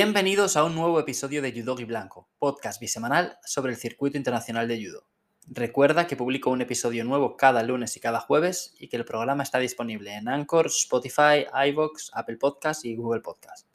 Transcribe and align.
Bienvenidos 0.00 0.56
a 0.56 0.62
un 0.62 0.76
nuevo 0.76 1.00
episodio 1.00 1.42
de 1.42 1.50
Judogi 1.50 1.82
Blanco, 1.82 2.28
podcast 2.38 2.80
bisemanal 2.80 3.36
sobre 3.44 3.72
el 3.72 3.78
circuito 3.78 4.16
internacional 4.16 4.68
de 4.68 4.80
judo. 4.80 5.08
Recuerda 5.48 6.06
que 6.06 6.14
publico 6.14 6.50
un 6.50 6.60
episodio 6.60 7.04
nuevo 7.04 7.36
cada 7.36 7.64
lunes 7.64 7.96
y 7.96 8.00
cada 8.00 8.20
jueves 8.20 8.76
y 8.78 8.86
que 8.86 8.96
el 8.96 9.04
programa 9.04 9.42
está 9.42 9.58
disponible 9.58 10.14
en 10.14 10.28
Anchor, 10.28 10.66
Spotify, 10.66 11.46
iVoox, 11.70 12.10
Apple 12.12 12.36
Podcast 12.36 12.84
y 12.84 12.94
Google 12.94 13.22
Podcast. 13.22 13.66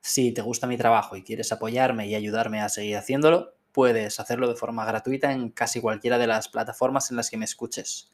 Si 0.00 0.30
te 0.30 0.42
gusta 0.42 0.68
mi 0.68 0.76
trabajo 0.76 1.16
y 1.16 1.24
quieres 1.24 1.50
apoyarme 1.50 2.06
y 2.06 2.14
ayudarme 2.14 2.60
a 2.60 2.68
seguir 2.68 2.96
haciéndolo, 2.96 3.54
puedes 3.72 4.20
hacerlo 4.20 4.46
de 4.46 4.54
forma 4.54 4.86
gratuita 4.86 5.32
en 5.32 5.50
casi 5.50 5.80
cualquiera 5.80 6.18
de 6.18 6.28
las 6.28 6.48
plataformas 6.48 7.10
en 7.10 7.16
las 7.16 7.30
que 7.30 7.36
me 7.36 7.46
escuches. 7.46 8.12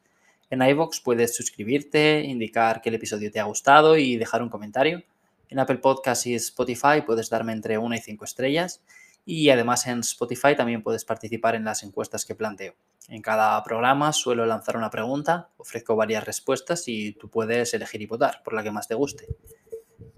En 0.48 0.62
iVoox 0.62 1.02
puedes 1.02 1.36
suscribirte, 1.36 2.22
indicar 2.22 2.80
que 2.80 2.88
el 2.88 2.94
episodio 2.94 3.30
te 3.30 3.40
ha 3.40 3.44
gustado 3.44 3.98
y 3.98 4.16
dejar 4.16 4.42
un 4.42 4.48
comentario. 4.48 5.02
En 5.48 5.58
Apple 5.58 5.78
Podcast 5.78 6.26
y 6.26 6.34
Spotify 6.34 7.02
puedes 7.06 7.30
darme 7.30 7.52
entre 7.52 7.78
1 7.78 7.94
y 7.94 7.98
5 7.98 8.24
estrellas 8.24 8.82
y 9.26 9.50
además 9.50 9.86
en 9.86 10.00
Spotify 10.00 10.54
también 10.56 10.82
puedes 10.82 11.04
participar 11.04 11.54
en 11.54 11.64
las 11.64 11.82
encuestas 11.82 12.24
que 12.24 12.34
planteo. 12.34 12.74
En 13.08 13.22
cada 13.22 13.62
programa 13.62 14.12
suelo 14.12 14.46
lanzar 14.46 14.76
una 14.76 14.90
pregunta, 14.90 15.50
ofrezco 15.56 15.96
varias 15.96 16.24
respuestas 16.24 16.88
y 16.88 17.12
tú 17.12 17.28
puedes 17.30 17.72
elegir 17.74 18.02
y 18.02 18.06
votar 18.06 18.42
por 18.42 18.54
la 18.54 18.62
que 18.62 18.70
más 18.70 18.88
te 18.88 18.94
guste. 18.94 19.26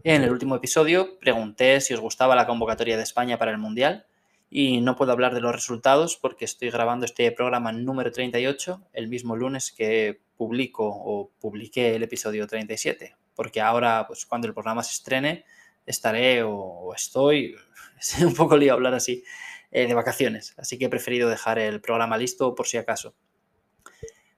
En 0.03 0.23
el 0.23 0.31
último 0.31 0.57
episodio 0.57 1.19
pregunté 1.19 1.81
si 1.81 1.95
os 1.95 2.01
gustaba 2.01 2.37
la 2.37 2.47
convocatoria 2.47 2.97
de 2.97 3.03
España 3.03 3.39
para 3.39 3.51
el 3.51 3.59
Mundial 3.59 4.07
y 4.49 4.81
no 4.81 4.95
puedo 4.97 5.13
hablar 5.13 5.35
de 5.35 5.41
los 5.41 5.53
resultados 5.53 6.17
porque 6.17 6.45
estoy 6.45 6.71
grabando 6.71 7.05
este 7.05 7.31
programa 7.33 7.73
número 7.73 8.13
38 8.13 8.89
el 8.93 9.09
mismo 9.09 9.35
lunes 9.35 9.73
que 9.73 10.21
publico 10.37 10.87
o 10.87 11.31
publiqué 11.41 11.97
el 11.97 12.05
episodio 12.05 12.47
37 12.47 13.17
porque 13.37 13.61
ahora, 13.61 14.07
pues 14.09 14.27
cuando 14.27 14.49
el 14.49 14.55
programa 14.55 14.83
se 14.83 14.95
estrene, 14.95 15.45
estaré 15.85 16.43
o, 16.43 16.93
estoy, 16.97 17.55
es 18.01 18.21
un 18.21 18.35
poco 18.35 18.57
lío 18.57 18.73
hablar 18.73 18.95
así, 18.95 19.23
eh, 19.71 19.87
de 19.87 19.95
vacaciones, 19.95 20.55
así 20.57 20.79
que 20.79 20.87
he 20.87 20.89
preferido 20.89 21.29
dejar 21.29 21.59
el 21.59 21.81
programa 21.81 22.17
listo 22.17 22.55
por 22.55 22.67
si 22.67 22.79
acaso. 22.79 23.15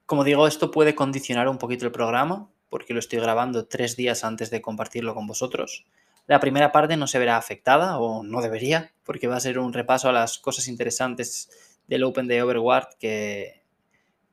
Como 0.05 0.25
digo, 0.25 0.47
esto 0.47 0.71
puede 0.71 0.95
condicionar 0.95 1.49
un 1.49 1.59
poquito 1.59 1.87
el 1.87 1.93
programa, 1.93 2.51
porque 2.69 2.93
lo 2.93 2.99
estoy 2.99 3.21
grabando 3.21 3.67
tres 3.67 3.97
días 3.97 4.25
antes 4.25 4.51
de 4.51 4.61
compartirlo 4.61 5.15
con 5.15 5.27
vosotros. 5.27 5.87
La 6.27 6.41
primera 6.41 6.73
parte 6.73 6.97
no 6.97 7.07
se 7.07 7.19
verá 7.19 7.37
afectada, 7.37 7.99
o 7.99 8.23
no 8.23 8.43
debería, 8.43 8.93
porque 9.05 9.29
va 9.29 9.37
a 9.37 9.41
ser 9.41 9.59
un 9.59 9.73
repaso 9.73 10.09
a 10.09 10.13
las 10.13 10.39
cosas 10.39 10.69
interesantes 10.69 11.79
del 11.87 12.05
Open 12.05 12.27
de 12.27 12.43
Overwatch 12.43 12.97
que, 12.99 13.63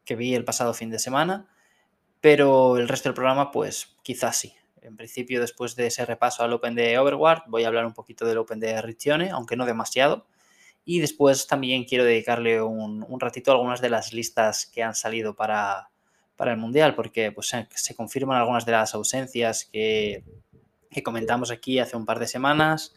que 0.04 0.16
vi 0.16 0.34
el 0.34 0.44
pasado 0.44 0.74
fin 0.74 0.90
de 0.90 1.00
semana 1.00 1.50
pero 2.26 2.78
el 2.78 2.88
resto 2.88 3.10
del 3.10 3.14
programa, 3.14 3.52
pues 3.52 3.98
quizás 4.02 4.36
sí. 4.36 4.56
En 4.82 4.98
principio, 4.98 5.40
después 5.40 5.76
de 5.76 5.86
ese 5.86 6.08
repaso 6.08 6.42
al 6.42 6.54
Open 6.54 6.74
de 6.74 6.98
Overwatch, 6.98 7.44
voy 7.46 7.64
a 7.64 7.68
hablar 7.68 7.86
un 7.86 7.94
poquito 7.94 8.26
del 8.26 8.40
Open 8.40 8.60
de 8.60 8.82
Riccione, 8.82 9.30
aunque 9.30 9.56
no 9.56 9.64
demasiado. 9.64 10.26
Y 10.86 11.02
después 11.02 11.46
también 11.46 11.84
quiero 11.84 12.04
dedicarle 12.04 12.64
un, 12.64 13.20
ratito 13.20 13.52
a 13.52 13.54
algunas 13.54 13.80
de 13.80 13.92
las 13.92 14.12
listas 14.12 14.66
que 14.66 14.82
han 14.82 14.96
salido 14.96 15.36
para, 15.36 15.92
el 16.40 16.58
Mundial, 16.58 16.96
porque 16.96 17.32
pues, 17.32 17.54
se, 17.76 17.96
confirman 17.96 18.40
algunas 18.40 18.66
de 18.66 18.72
las 18.72 18.96
ausencias 18.96 19.66
que, 19.72 20.24
que 20.90 21.04
comentamos 21.04 21.52
aquí 21.52 21.78
hace 21.78 21.96
un 21.96 22.08
par 22.08 22.18
de 22.18 22.26
semanas. 22.26 22.96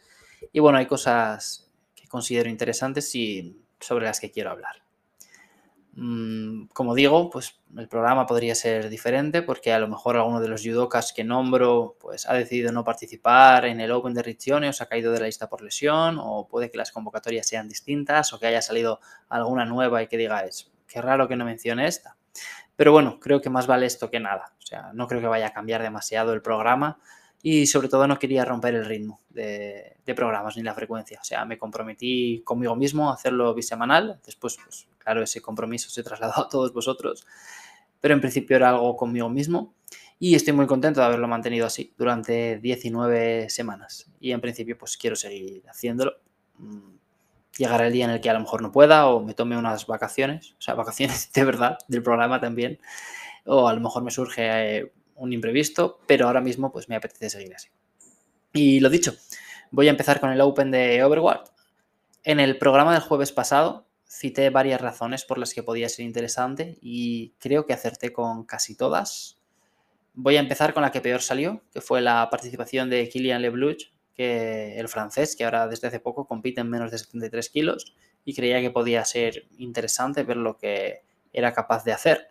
Y 0.54 0.60
bueno, 0.60 0.78
hay 0.78 0.86
cosas 0.86 1.70
que 1.94 2.08
considero 2.08 2.48
interesantes 2.48 3.14
y 3.14 3.60
sobre 3.78 4.06
las 4.06 4.20
que 4.20 4.30
quiero 4.30 4.52
hablar. 4.52 4.87
Mm, 6.00 6.68
como 6.72 6.94
digo, 6.94 7.28
pues 7.28 7.58
el 7.76 7.88
programa 7.88 8.24
podría 8.24 8.54
ser 8.54 8.88
diferente 8.88 9.42
porque 9.42 9.72
a 9.72 9.80
lo 9.80 9.88
mejor 9.88 10.16
alguno 10.16 10.40
de 10.40 10.46
los 10.46 10.62
judokas 10.62 11.12
que 11.12 11.24
nombro 11.24 11.96
pues 11.98 12.28
ha 12.28 12.34
decidido 12.34 12.70
no 12.70 12.84
participar 12.84 13.64
en 13.64 13.80
el 13.80 13.90
Open 13.90 14.14
de 14.14 14.22
Riccione 14.22 14.68
o 14.68 14.72
se 14.72 14.84
ha 14.84 14.86
caído 14.86 15.10
de 15.10 15.18
la 15.18 15.26
lista 15.26 15.48
por 15.48 15.60
lesión 15.60 16.18
o 16.20 16.46
puede 16.46 16.70
que 16.70 16.78
las 16.78 16.92
convocatorias 16.92 17.48
sean 17.48 17.68
distintas 17.68 18.32
o 18.32 18.38
que 18.38 18.46
haya 18.46 18.62
salido 18.62 19.00
alguna 19.28 19.64
nueva 19.64 20.00
y 20.00 20.06
que 20.06 20.16
diga 20.16 20.44
es 20.44 20.70
qué 20.86 21.02
raro 21.02 21.26
que 21.26 21.34
no 21.34 21.44
mencione 21.44 21.88
esta. 21.88 22.16
Pero 22.76 22.92
bueno, 22.92 23.18
creo 23.18 23.40
que 23.40 23.50
más 23.50 23.66
vale 23.66 23.86
esto 23.86 24.08
que 24.08 24.20
nada. 24.20 24.54
O 24.62 24.66
sea, 24.66 24.92
no 24.94 25.08
creo 25.08 25.20
que 25.20 25.26
vaya 25.26 25.48
a 25.48 25.52
cambiar 25.52 25.82
demasiado 25.82 26.32
el 26.32 26.42
programa 26.42 27.00
y 27.42 27.66
sobre 27.66 27.88
todo 27.88 28.06
no 28.06 28.20
quería 28.20 28.44
romper 28.44 28.76
el 28.76 28.84
ritmo 28.84 29.20
de, 29.30 29.96
programas 30.14 30.56
ni 30.56 30.62
la 30.62 30.74
frecuencia. 30.74 31.18
O 31.20 31.24
sea, 31.24 31.44
me 31.44 31.58
comprometí 31.58 32.42
conmigo 32.44 32.76
mismo 32.76 33.10
a 33.10 33.14
hacerlo 33.14 33.52
bisemanal. 33.52 34.20
Después, 34.24 34.58
pues 34.62 34.88
claro, 35.08 35.22
ese 35.22 35.40
compromiso 35.40 35.88
se 35.88 36.02
trasladó 36.02 36.38
a 36.46 36.48
todos 36.50 36.74
vosotros, 36.74 37.26
pero 38.00 38.12
en 38.12 38.20
principio 38.20 38.56
era 38.56 38.68
algo 38.70 38.94
conmigo 38.94 39.30
mismo 39.30 39.74
y 40.18 40.34
estoy 40.34 40.52
muy 40.52 40.66
contento 40.66 41.00
de 41.00 41.06
haberlo 41.06 41.28
mantenido 41.28 41.64
así 41.64 41.94
durante 41.96 42.58
19 42.58 43.48
semanas. 43.48 44.10
Y 44.20 44.32
en 44.32 44.42
principio, 44.42 44.76
pues 44.76 44.98
quiero 44.98 45.16
seguir 45.16 45.62
haciéndolo. 45.66 46.12
Mm, 46.58 46.96
llegará 47.56 47.86
el 47.86 47.92
día 47.92 48.04
en 48.04 48.10
el 48.10 48.20
que 48.20 48.28
a 48.28 48.34
lo 48.34 48.40
mejor 48.40 48.60
no 48.60 48.70
pueda 48.70 49.06
o 49.06 49.24
me 49.24 49.32
tome 49.32 49.56
unas 49.56 49.86
vacaciones, 49.86 50.52
o 50.58 50.60
sea, 50.60 50.74
vacaciones 50.82 51.32
de 51.32 51.44
verdad 51.44 51.78
del 51.88 52.02
programa 52.02 52.38
también, 52.38 52.78
o 53.46 53.66
a 53.66 53.72
lo 53.72 53.80
mejor 53.80 54.02
me 54.02 54.10
surge 54.10 54.42
eh, 54.76 54.92
un 55.14 55.32
imprevisto, 55.32 56.00
pero 56.06 56.26
ahora 56.26 56.42
mismo 56.42 56.70
pues 56.70 56.90
me 56.90 56.96
apetece 56.96 57.30
seguir 57.30 57.54
así. 57.54 57.68
Y 58.52 58.80
lo 58.80 58.90
dicho, 58.90 59.14
voy 59.70 59.88
a 59.88 59.90
empezar 59.90 60.20
con 60.20 60.30
el 60.30 60.40
Open 60.42 60.70
de 60.70 61.02
Overwatch. 61.02 61.48
En 62.24 62.40
el 62.40 62.58
programa 62.58 62.92
del 62.92 63.00
jueves 63.00 63.32
pasado 63.32 63.87
cité 64.08 64.50
varias 64.50 64.80
razones 64.80 65.24
por 65.24 65.38
las 65.38 65.52
que 65.52 65.62
podía 65.62 65.88
ser 65.88 66.06
interesante 66.06 66.78
y 66.80 67.34
creo 67.38 67.66
que 67.66 67.74
acerté 67.74 68.12
con 68.12 68.44
casi 68.44 68.74
todas. 68.74 69.38
Voy 70.14 70.36
a 70.36 70.40
empezar 70.40 70.72
con 70.74 70.82
la 70.82 70.90
que 70.90 71.00
peor 71.00 71.20
salió, 71.20 71.62
que 71.72 71.80
fue 71.80 72.00
la 72.00 72.28
participación 72.30 72.90
de 72.90 73.08
Kilian 73.08 73.42
Lebluch, 73.42 73.92
que 74.14 74.78
el 74.78 74.88
francés, 74.88 75.36
que 75.36 75.44
ahora 75.44 75.68
desde 75.68 75.86
hace 75.88 76.00
poco 76.00 76.26
compite 76.26 76.60
en 76.60 76.70
menos 76.70 76.90
de 76.90 76.98
73 76.98 77.50
kilos 77.50 77.94
y 78.24 78.34
creía 78.34 78.60
que 78.60 78.70
podía 78.70 79.04
ser 79.04 79.46
interesante 79.58 80.24
ver 80.24 80.38
lo 80.38 80.56
que 80.56 81.02
era 81.32 81.52
capaz 81.52 81.84
de 81.84 81.92
hacer 81.92 82.28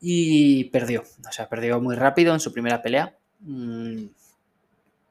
y 0.00 0.64
perdió. 0.64 1.02
O 1.28 1.32
sea, 1.32 1.48
perdió 1.48 1.80
muy 1.80 1.96
rápido 1.96 2.34
en 2.34 2.40
su 2.40 2.52
primera 2.52 2.82
pelea. 2.82 3.16
Mm, 3.40 4.04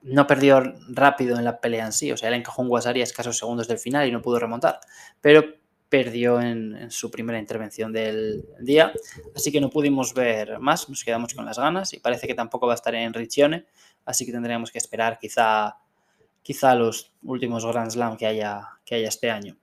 no 0.03 0.27
perdió 0.27 0.61
rápido 0.89 1.37
en 1.37 1.43
la 1.43 1.59
pelea 1.59 1.85
en 1.85 1.91
sí, 1.91 2.11
o 2.11 2.17
sea, 2.17 2.29
él 2.29 2.35
encajó 2.35 2.61
un 2.61 2.69
Wasari 2.69 3.01
a 3.01 3.03
escasos 3.03 3.37
segundos 3.37 3.67
del 3.67 3.77
final 3.77 4.07
y 4.07 4.11
no 4.11 4.21
pudo 4.21 4.39
remontar, 4.39 4.79
pero 5.21 5.43
perdió 5.91 6.39
en, 6.39 6.89
su 6.89 7.11
primera 7.11 7.37
intervención 7.37 7.91
del 7.91 8.45
día, 8.61 8.93
así 9.35 9.51
que 9.51 9.59
no 9.59 9.69
pudimos 9.69 10.13
ver 10.13 10.57
más, 10.59 10.87
nos 10.87 11.03
quedamos 11.03 11.33
con 11.33 11.45
las 11.45 11.59
ganas 11.59 11.91
y 11.93 11.99
parece 11.99 12.27
que 12.27 12.33
tampoco 12.33 12.65
va 12.65 12.71
a 12.71 12.75
estar 12.75 12.95
en 12.95 13.13
Riccione, 13.13 13.65
así 14.05 14.25
que 14.25 14.31
tendríamos 14.31 14.71
que 14.71 14.77
esperar 14.77 15.19
quizá, 15.19 15.79
quizá 16.41 16.75
los 16.75 17.11
últimos 17.23 17.65
Grand 17.65 17.91
Slam 17.91 18.15
que 18.15 18.25
haya, 18.25 18.69
que 18.85 18.95
haya 18.95 19.09
este 19.09 19.29
año. 19.29 19.57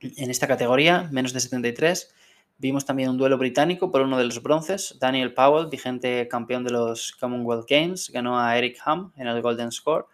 En 0.00 0.30
esta 0.30 0.46
categoría, 0.46 1.08
menos 1.10 1.32
de 1.32 1.40
73, 1.40 2.14
Vimos 2.60 2.84
también 2.84 3.08
un 3.08 3.18
duelo 3.18 3.38
británico 3.38 3.92
por 3.92 4.00
uno 4.00 4.18
de 4.18 4.24
los 4.24 4.42
bronces. 4.42 4.96
Daniel 4.98 5.32
Powell, 5.32 5.68
vigente 5.68 6.26
campeón 6.26 6.64
de 6.64 6.72
los 6.72 7.12
Commonwealth 7.12 7.70
Games, 7.70 8.10
ganó 8.10 8.36
a 8.40 8.58
Eric 8.58 8.80
Ham 8.84 9.12
en 9.16 9.28
el 9.28 9.40
Golden 9.40 9.70
Score. 9.70 10.06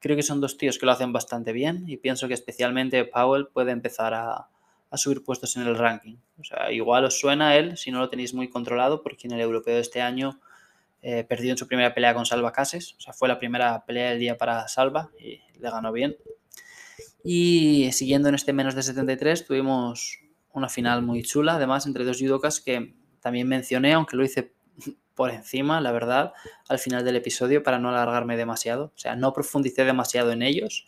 Creo 0.00 0.16
que 0.16 0.24
son 0.24 0.40
dos 0.40 0.56
tíos 0.56 0.76
que 0.76 0.86
lo 0.86 0.92
hacen 0.92 1.12
bastante 1.12 1.52
bien 1.52 1.84
y 1.86 1.96
pienso 1.96 2.26
que 2.26 2.34
especialmente 2.34 3.04
Powell 3.04 3.46
puede 3.46 3.70
empezar 3.70 4.12
a, 4.12 4.48
subir 4.96 5.22
puestos 5.22 5.56
en 5.56 5.62
el 5.62 5.76
ranking. 5.76 6.16
O 6.38 6.44
sea, 6.44 6.72
igual 6.72 7.04
os 7.04 7.18
suena 7.18 7.56
él 7.56 7.76
si 7.76 7.90
no 7.90 7.98
lo 7.98 8.08
tenéis 8.08 8.34
muy 8.34 8.48
controlado 8.48 9.02
porque 9.02 9.26
en 9.26 9.34
el 9.34 9.40
europeo 9.40 9.74
de 9.74 9.80
este 9.80 10.00
año 10.02 10.40
eh, 11.02 11.22
perdió 11.22 11.50
en 11.50 11.58
su 11.58 11.66
primera 11.66 11.92
pelea 11.94 12.14
con 12.14 12.24
Salva 12.24 12.52
Cases. 12.52 12.94
O 12.96 13.00
sea, 13.00 13.12
fue 13.12 13.28
la 13.28 13.38
primera 13.38 13.84
pelea 13.84 14.10
del 14.10 14.18
día 14.18 14.38
para 14.38 14.66
Salva 14.68 15.10
y 15.18 15.40
le 15.58 15.70
ganó 15.70 15.92
bien. 15.92 16.16
Y 17.22 17.90
siguiendo 17.92 18.28
en 18.28 18.34
este 18.34 18.52
menos 18.52 18.74
de 18.74 18.82
73 18.82 19.46
tuvimos 19.46 20.18
una 20.52 20.68
final 20.68 21.02
muy 21.02 21.22
chula, 21.22 21.56
además, 21.56 21.86
entre 21.86 22.04
dos 22.04 22.18
judokas 22.18 22.60
que 22.60 22.94
también 23.20 23.48
mencioné, 23.48 23.92
aunque 23.92 24.16
lo 24.16 24.24
hice 24.24 24.54
por 25.14 25.30
encima, 25.30 25.80
la 25.80 25.92
verdad, 25.92 26.32
al 26.68 26.78
final 26.78 27.04
del 27.04 27.16
episodio 27.16 27.62
para 27.62 27.78
no 27.78 27.88
alargarme 27.88 28.36
demasiado. 28.36 28.92
O 28.94 28.98
sea, 28.98 29.16
no 29.16 29.32
profundicé 29.32 29.84
demasiado 29.84 30.32
en 30.32 30.42
ellos, 30.42 30.86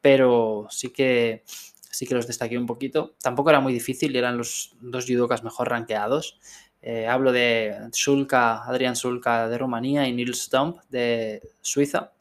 pero 0.00 0.66
sí 0.70 0.90
que, 0.90 1.44
sí 1.92 2.06
que 2.06 2.14
los 2.14 2.26
destaqué 2.26 2.58
un 2.58 2.66
poquito. 2.66 3.14
Tampoco 3.22 3.50
era 3.50 3.60
muy 3.60 3.72
difícil 3.72 4.16
eran 4.16 4.38
los 4.38 4.74
dos 4.80 5.06
judokas 5.06 5.44
mejor 5.44 5.68
rankeados. 5.68 6.38
Eh, 6.80 7.06
hablo 7.06 7.30
de 7.30 7.76
Sulka, 7.92 8.64
Adrián 8.64 8.96
Sulka 8.96 9.48
de 9.48 9.58
Rumanía 9.58 10.08
y 10.08 10.12
Nils 10.12 10.44
Stump 10.44 10.78
de 10.88 11.42
Suiza. 11.60 12.12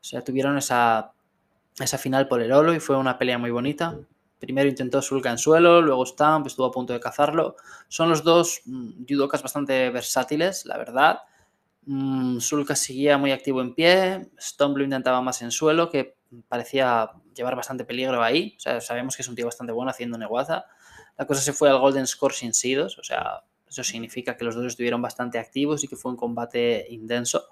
O 0.00 0.04
sea, 0.04 0.22
tuvieron 0.22 0.58
esa, 0.58 1.12
esa 1.80 1.98
final 1.98 2.28
por 2.28 2.42
el 2.42 2.52
Olo 2.52 2.74
y 2.74 2.80
fue 2.80 2.96
una 2.96 3.18
pelea 3.18 3.38
muy 3.38 3.50
bonita. 3.50 3.98
Primero 4.38 4.68
intentó 4.68 5.00
Sulka 5.00 5.30
en 5.30 5.38
suelo, 5.38 5.80
luego 5.80 6.04
Stamp, 6.04 6.46
estuvo 6.46 6.66
a 6.66 6.70
punto 6.70 6.92
de 6.92 7.00
cazarlo. 7.00 7.56
Son 7.88 8.10
los 8.10 8.22
dos 8.22 8.60
mm, 8.66 9.04
judokas 9.08 9.42
bastante 9.42 9.88
versátiles, 9.88 10.66
la 10.66 10.76
verdad. 10.76 11.20
Mm, 11.86 12.40
Sulka 12.40 12.76
seguía 12.76 13.16
muy 13.16 13.32
activo 13.32 13.62
en 13.62 13.74
pie, 13.74 14.30
Stomp 14.38 14.76
lo 14.76 14.84
intentaba 14.84 15.22
más 15.22 15.40
en 15.42 15.50
suelo, 15.50 15.88
que 15.90 16.16
parecía 16.48 17.10
llevar 17.34 17.56
bastante 17.56 17.84
peligro 17.84 18.22
ahí. 18.22 18.54
O 18.56 18.60
sea, 18.60 18.80
sabemos 18.80 19.16
que 19.16 19.22
es 19.22 19.28
un 19.28 19.34
tío 19.34 19.46
bastante 19.46 19.72
bueno 19.72 19.90
haciendo 19.90 20.18
neguaza. 20.18 20.66
La 21.16 21.26
cosa 21.26 21.40
se 21.40 21.52
fue 21.52 21.70
al 21.70 21.78
Golden 21.78 22.06
Score 22.06 22.34
sin 22.34 22.54
sidos, 22.54 22.98
o 22.98 23.04
sea, 23.04 23.42
eso 23.68 23.84
significa 23.84 24.36
que 24.36 24.44
los 24.44 24.54
dos 24.54 24.66
estuvieron 24.66 25.00
bastante 25.02 25.38
activos 25.38 25.82
y 25.84 25.88
que 25.88 25.96
fue 25.96 26.10
un 26.10 26.16
combate 26.16 26.86
intenso. 26.90 27.44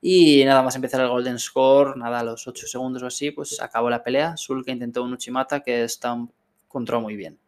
Y 0.00 0.44
nada 0.44 0.62
más 0.62 0.76
empezar 0.76 1.00
el 1.00 1.08
Golden 1.08 1.38
Score, 1.38 1.96
nada, 1.96 2.20
a 2.20 2.22
los 2.22 2.46
8 2.46 2.66
segundos 2.66 3.02
o 3.02 3.06
así, 3.06 3.30
pues 3.32 3.60
acabó 3.60 3.90
la 3.90 4.02
pelea. 4.02 4.36
Sulka 4.36 4.70
intentó 4.70 5.02
un 5.02 5.12
Uchimata 5.12 5.60
que 5.60 5.88
Stump 5.88 6.30
controló 6.68 7.02
muy 7.02 7.16
bien. 7.16 7.38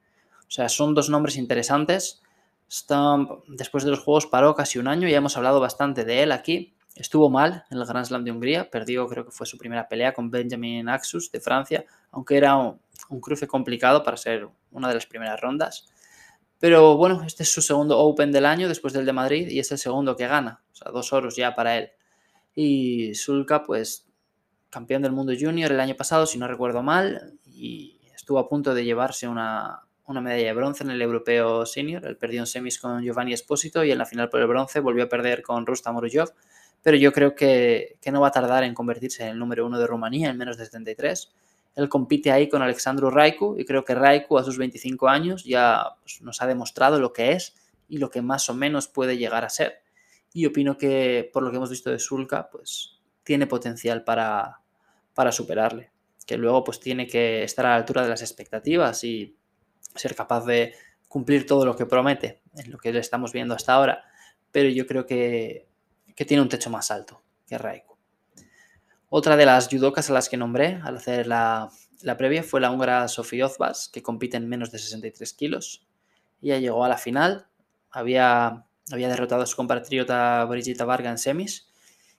O 0.40 0.50
sea, 0.50 0.68
son 0.68 0.94
dos 0.94 1.08
nombres 1.08 1.36
interesantes. 1.36 2.22
Stump, 2.70 3.44
después 3.48 3.84
de 3.84 3.90
los 3.90 4.00
juegos, 4.00 4.26
paró 4.26 4.54
casi 4.54 4.78
un 4.78 4.88
año, 4.88 5.08
ya 5.08 5.18
hemos 5.18 5.36
hablado 5.36 5.60
bastante 5.60 6.04
de 6.04 6.24
él 6.24 6.32
aquí. 6.32 6.74
Estuvo 7.00 7.30
mal 7.30 7.64
en 7.70 7.78
el 7.78 7.86
Grand 7.86 8.04
Slam 8.04 8.24
de 8.24 8.30
Hungría, 8.30 8.70
perdió, 8.70 9.06
creo 9.08 9.24
que 9.24 9.30
fue 9.30 9.46
su 9.46 9.56
primera 9.56 9.88
pelea 9.88 10.12
con 10.12 10.30
Benjamin 10.30 10.86
Axus 10.90 11.32
de 11.32 11.40
Francia, 11.40 11.84
aunque 12.10 12.36
era 12.36 12.56
un, 12.56 12.78
cruce 13.20 13.46
complicado 13.46 14.02
para 14.02 14.18
ser 14.18 14.46
una 14.70 14.88
de 14.88 14.94
las 14.94 15.06
primeras 15.06 15.40
rondas. 15.40 15.88
Pero 16.58 16.98
bueno, 16.98 17.22
este 17.24 17.42
es 17.42 17.50
su 17.50 17.62
segundo 17.62 17.98
Open 17.98 18.30
del 18.30 18.44
año 18.44 18.68
después 18.68 18.92
del 18.92 19.06
de 19.06 19.14
Madrid 19.14 19.48
y 19.48 19.60
es 19.60 19.72
el 19.72 19.78
segundo 19.78 20.14
que 20.14 20.26
gana. 20.26 20.62
O 20.72 20.74
sea, 20.74 20.92
dos 20.92 21.10
oros 21.14 21.36
ya 21.36 21.54
para 21.54 21.78
él. 21.78 21.90
Y 22.54 23.14
Sulka, 23.14 23.62
pues, 23.62 24.06
campeón 24.68 25.00
del 25.00 25.12
mundo 25.12 25.32
junior 25.38 25.72
el 25.72 25.80
año 25.80 25.94
pasado, 25.96 26.26
si 26.26 26.38
no 26.38 26.46
recuerdo 26.48 26.82
mal, 26.82 27.38
y 27.46 27.98
estuvo 28.14 28.38
a 28.38 28.46
punto 28.46 28.74
de 28.74 28.84
llevarse 28.84 29.26
una, 29.26 29.86
medalla 30.06 30.44
de 30.48 30.52
bronce 30.52 30.84
en 30.84 30.90
el 30.90 31.00
europeo 31.00 31.64
senior. 31.64 32.04
Él 32.04 32.18
perdió 32.18 32.40
en 32.40 32.46
semis 32.46 32.78
con 32.78 33.02
Giovanni 33.02 33.32
Espósito 33.32 33.82
y 33.84 33.90
en 33.90 33.96
la 33.96 34.04
final 34.04 34.28
por 34.28 34.40
el 34.40 34.46
bronce 34.48 34.80
volvió 34.80 35.04
a 35.04 35.08
perder 35.08 35.42
con 35.42 35.64
Rustam 35.64 35.96
Orujov. 35.96 36.34
Pero 36.82 36.96
yo 36.96 37.12
creo 37.12 37.34
que, 37.34 37.98
que, 38.00 38.10
no 38.10 38.20
va 38.20 38.28
a 38.28 38.32
tardar 38.32 38.64
en 38.64 38.74
convertirse 38.74 39.24
en 39.24 39.30
el 39.30 39.38
número 39.38 39.66
uno 39.66 39.78
de 39.78 39.86
Rumanía 39.86 40.30
en 40.30 40.38
menos 40.38 40.56
de 40.56 40.64
73. 40.64 41.32
Él 41.76 41.88
compite 41.88 42.32
ahí 42.32 42.48
con 42.48 42.62
Alexandru 42.62 43.10
Raiku 43.10 43.56
y 43.58 43.64
creo 43.64 43.84
que 43.84 43.94
Raiku 43.94 44.38
a 44.38 44.44
sus 44.44 44.58
25 44.58 45.08
años 45.08 45.44
ya 45.44 45.84
pues, 46.02 46.20
nos 46.22 46.40
ha 46.42 46.46
demostrado 46.46 46.98
lo 46.98 47.12
que 47.12 47.32
es 47.32 47.54
y 47.88 47.98
lo 47.98 48.10
que 48.10 48.22
más 48.22 48.48
o 48.48 48.54
menos 48.54 48.88
puede 48.88 49.18
llegar 49.18 49.44
a 49.44 49.50
ser. 49.50 49.82
Y 50.32 50.46
opino 50.46 50.78
que 50.78 51.28
por 51.32 51.42
lo 51.42 51.50
que 51.50 51.56
hemos 51.56 51.70
visto 51.70 51.90
de 51.90 51.98
Sulka, 51.98 52.48
pues 52.50 53.00
tiene 53.24 53.46
potencial 53.46 54.04
para, 54.04 54.60
para 55.14 55.32
superarle. 55.32 55.90
Que 56.26 56.36
luego 56.36 56.64
pues 56.64 56.80
tiene 56.80 57.06
que 57.06 57.42
estar 57.42 57.66
a 57.66 57.70
la 57.70 57.76
altura 57.76 58.02
de 58.02 58.08
las 58.08 58.22
expectativas 58.22 59.02
y 59.04 59.36
ser 59.94 60.14
capaz 60.14 60.44
de 60.46 60.74
cumplir 61.08 61.46
todo 61.46 61.66
lo 61.66 61.74
que 61.74 61.86
promete, 61.86 62.42
en 62.56 62.70
lo 62.70 62.78
que 62.78 62.92
le 62.92 63.00
estamos 63.00 63.32
viendo 63.32 63.54
hasta 63.54 63.74
ahora. 63.74 64.04
Pero 64.52 64.68
yo 64.68 64.86
creo 64.86 65.06
que, 65.06 65.66
que 66.14 66.24
tiene 66.24 66.42
un 66.42 66.48
techo 66.48 66.70
más 66.70 66.90
alto 66.90 67.22
que 67.46 67.58
Raiku. 67.58 67.96
Otra 69.12 69.36
de 69.36 69.44
las 69.44 69.68
judocas 69.68 70.08
a 70.08 70.12
las 70.12 70.28
que 70.28 70.36
nombré 70.36 70.80
al 70.84 70.96
hacer 70.96 71.26
la, 71.26 71.68
previa 72.16 72.44
fue 72.44 72.60
la 72.60 72.70
húngara 72.70 73.08
Sofía 73.08 73.46
Ozbas, 73.46 73.88
que 73.92 74.04
compite 74.04 74.36
en 74.36 74.48
menos 74.48 74.70
de 74.70 74.78
63 74.78 75.32
kilos. 75.32 75.84
Ella 76.40 76.58
llegó 76.58 76.84
a 76.84 76.88
la 76.88 76.96
final, 76.96 77.48
había, 77.90 78.66
había 78.92 79.08
derrotado 79.08 79.42
a 79.42 79.46
su 79.46 79.56
compatriota 79.56 80.44
Brigitte 80.44 80.84
Varga 80.84 81.10
en 81.10 81.18
semis, 81.18 81.68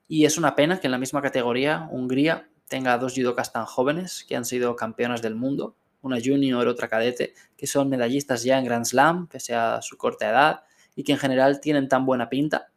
y 0.10 0.26
es 0.26 0.38
una 0.38 0.54
pena 0.54 0.82
que 0.82 0.88
en 0.88 0.92
la 0.92 0.98
misma 0.98 1.22
categoría 1.22 1.88
Hungría 1.92 2.50
tenga 2.68 2.98
dos 2.98 3.14
judocas 3.16 3.54
tan 3.54 3.66
jóvenes 3.66 4.26
que 4.28 4.36
han 4.36 4.44
sido 4.44 4.76
campeonas 4.76 5.22
del 5.22 5.36
mundo, 5.36 5.78
una 6.02 6.18
junior, 6.22 6.68
otra 6.68 6.90
cadete, 6.90 7.34
que 7.56 7.68
son 7.68 7.88
medallistas 7.88 8.44
ya 8.44 8.60
en 8.60 8.66
Grand 8.66 8.86
Slam, 8.86 9.28
pese 9.28 9.56
a 9.56 9.82
su 9.82 9.96
corta 9.96 10.30
edad, 10.30 10.64
y 10.94 11.04
que 11.06 11.14
en 11.14 11.20
general 11.20 11.62
tienen 11.62 11.88
tan 11.88 12.06
buena 12.06 12.28
pinta 12.28 12.71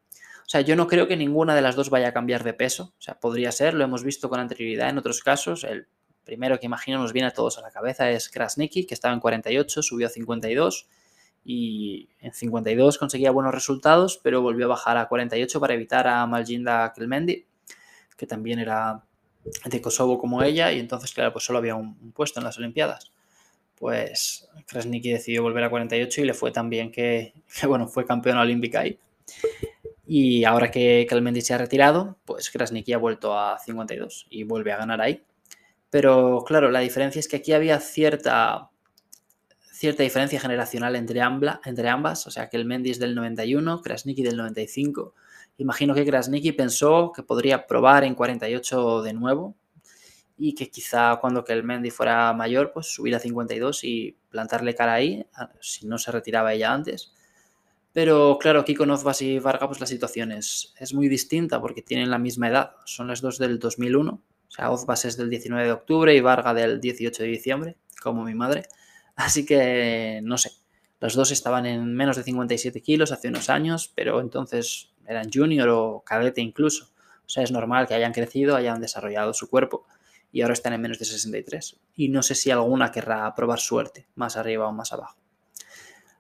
o 0.47 0.49
sea, 0.49 0.61
yo 0.61 0.77
no 0.77 0.87
creo 0.87 1.09
que 1.09 1.17
ninguna 1.17 1.55
de 1.55 1.63
las 1.63 1.75
dos 1.75 1.89
vaya 1.89 2.09
a 2.09 2.13
cambiar 2.13 2.45
de 2.45 2.53
peso. 2.53 2.93
O 2.99 3.03
sea, 3.03 3.19
podría 3.19 3.51
ser, 3.51 3.73
lo 3.73 3.83
hemos 3.83 4.05
visto 4.05 4.29
con 4.29 4.41
anterioridad 4.41 4.91
en 4.91 4.99
otros 4.99 5.23
casos. 5.23 5.65
El 5.65 5.87
primero 6.23 6.61
que 6.61 6.67
imagino 6.67 6.99
nos 6.99 7.15
viene 7.15 7.29
a 7.29 7.33
todos 7.33 7.57
a 7.59 7.63
la 7.63 7.71
cabeza 7.71 8.11
es 8.11 8.29
Krasniki, 8.29 8.85
que 8.85 8.93
estaba 8.93 9.15
en 9.15 9.21
48, 9.21 9.83
subió 9.83 10.07
a 10.07 10.11
52 10.11 10.87
y 11.47 12.09
en 12.21 12.33
52 12.33 12.99
conseguía 12.99 13.31
buenos 13.31 13.55
resultados, 13.55 14.21
pero 14.23 14.43
volvió 14.43 14.67
a 14.67 14.69
bajar 14.69 14.97
a 14.99 15.09
48 15.09 15.61
para 15.61 15.75
evitar 15.75 16.07
a 16.07 16.27
Maljinda 16.27 16.93
Kelmendi, 16.95 17.47
que 18.17 18.27
también 18.27 18.59
era 18.59 19.03
de 19.65 19.81
Kosovo 19.81 20.19
como 20.19 20.43
ella, 20.43 20.73
y 20.73 20.79
entonces, 20.79 21.13
claro, 21.13 21.33
pues 21.33 21.45
solo 21.45 21.59
había 21.59 21.75
un, 21.75 22.13
puesto 22.13 22.41
en 22.41 22.45
las 22.45 22.59
Olimpiadas. 22.59 23.13
Pues 23.77 24.49
Krasniki 24.67 25.11
decidió 25.11 25.43
volver 25.43 25.65
a 25.65 25.71
48 25.71 26.21
y 26.21 26.25
le 26.25 26.35
fue 26.35 26.51
tan 26.51 26.71
bien 26.71 26.91
que, 26.91 27.35
que 27.61 27.67
bueno, 27.67 27.89
fue 27.89 28.07
campeona 28.07 28.43
olímpica 28.43 28.81
ahí. 28.81 28.99
Y 30.07 30.45
ahora 30.45 30.71
que 30.71 31.07
Kalmendi 31.09 31.41
se 31.41 31.55
ha 31.55 31.59
retirado, 31.59 32.19
pues 32.25 32.51
Krasniki 32.51 32.93
ha 32.93 32.99
vuelto 32.99 33.39
a 33.39 33.59
52 33.59 34.27
y 34.31 34.45
vuelve 34.45 34.73
a 34.73 34.77
ganar 34.77 35.01
ahí. 35.01 35.25
Pero 35.91 36.45
claro, 36.47 36.71
la 36.71 36.81
diferencia 36.81 37.21
es 37.21 37.29
que 37.29 37.37
aquí 37.37 37.53
había 37.53 37.81
cierta, 37.81 38.71
cierta 39.73 40.03
diferencia 40.03 40.41
generacional 40.41 40.97
entre, 40.97 41.21
entre 41.65 41.89
ambas. 41.89 42.27
O 42.27 42.31
sea, 42.31 42.49
que 42.51 42.57
el 42.57 42.65
Mendy 42.65 42.91
es 42.91 42.99
del 42.99 43.15
91, 43.15 43.81
Krasniki 43.81 44.23
del 44.23 44.37
95. 44.37 45.15
Imagino 45.59 45.95
que 45.95 46.05
Krasniki 46.05 46.53
pensó 46.53 47.13
que 47.15 47.23
podría 47.23 47.67
probar 47.67 48.05
en 48.05 48.15
48 48.15 49.03
de 49.03 49.13
nuevo 49.15 49.55
y 50.37 50.55
que 50.55 50.69
quizá 50.71 51.17
cuando 51.21 51.45
el 51.47 51.63
Mendy 51.63 51.91
fuera 51.91 52.33
mayor, 52.33 52.73
pues 52.73 52.89
subir 52.93 53.15
a 53.15 53.21
52 53.21 53.85
y 53.85 54.17
plantarle 54.31 54.75
cara 54.75 54.95
ahí, 54.95 55.25
si 55.61 55.87
no 55.87 55.97
se 55.99 56.11
retiraba 56.11 56.53
ella 56.53 56.73
antes. 56.73 57.13
Pero 57.95 58.39
claro, 58.41 58.59
aquí 58.59 58.75
con 58.75 58.91
Ozbas 58.91 59.23
y 59.23 59.39
Varga 59.39 59.69
pues 59.69 59.79
la 59.79 59.87
situación 59.87 60.33
es, 60.33 60.75
muy 60.93 61.09
distinta 61.09 61.61
porque 61.61 61.81
tienen 61.81 62.11
la 62.11 62.19
misma 62.19 62.49
edad. 62.49 62.73
Son 62.87 63.07
las 63.07 63.21
dos 63.21 63.39
del 63.39 63.61
2001. 63.61 64.13
O 64.13 64.51
sea, 64.51 64.73
Ozbas 64.73 65.05
es 65.05 65.17
del 65.17 65.31
19 65.31 65.65
de 65.65 65.73
octubre 65.73 66.13
y 66.13 66.21
Varga 66.21 66.53
del 66.55 66.81
18 66.81 67.23
de 67.23 67.29
diciembre, 67.29 67.77
como 68.03 68.25
mi 68.25 68.35
madre. 68.35 68.65
Así 69.15 69.47
que 69.47 70.21
no 70.25 70.37
sé. 70.39 70.51
Los 70.99 71.15
dos 71.15 71.31
estaban 71.31 71.67
en 71.67 71.95
menos 71.95 72.17
de 72.17 72.25
57 72.25 72.83
kilos 72.83 73.13
hace 73.13 73.29
unos 73.29 73.49
años, 73.49 73.93
pero 73.95 74.21
entonces 74.21 74.91
eran 75.07 75.31
junior 75.33 75.69
o 75.69 76.03
cadete 76.05 76.41
incluso. 76.41 76.91
O 77.25 77.29
sea, 77.29 77.45
es 77.45 77.53
normal 77.53 77.87
que 77.87 77.95
hayan 77.95 78.13
crecido, 78.13 78.57
hayan 78.57 78.81
desarrollado 78.81 79.33
su 79.35 79.49
cuerpo 79.49 79.87
y 80.33 80.43
ahora 80.43 80.55
están 80.55 80.73
en 80.73 80.81
menos 80.81 80.99
de 80.99 81.05
63. 81.05 81.79
Y 81.95 82.09
no 82.09 82.25
sé 82.25 82.35
si 82.35 82.51
alguna 82.51 82.91
querrá 82.91 83.33
probar 83.37 83.61
suerte, 83.61 84.09
más 84.17 84.37
arriba 84.37 84.67
o 84.67 84.73
más 84.73 84.93
abajo. 84.93 85.17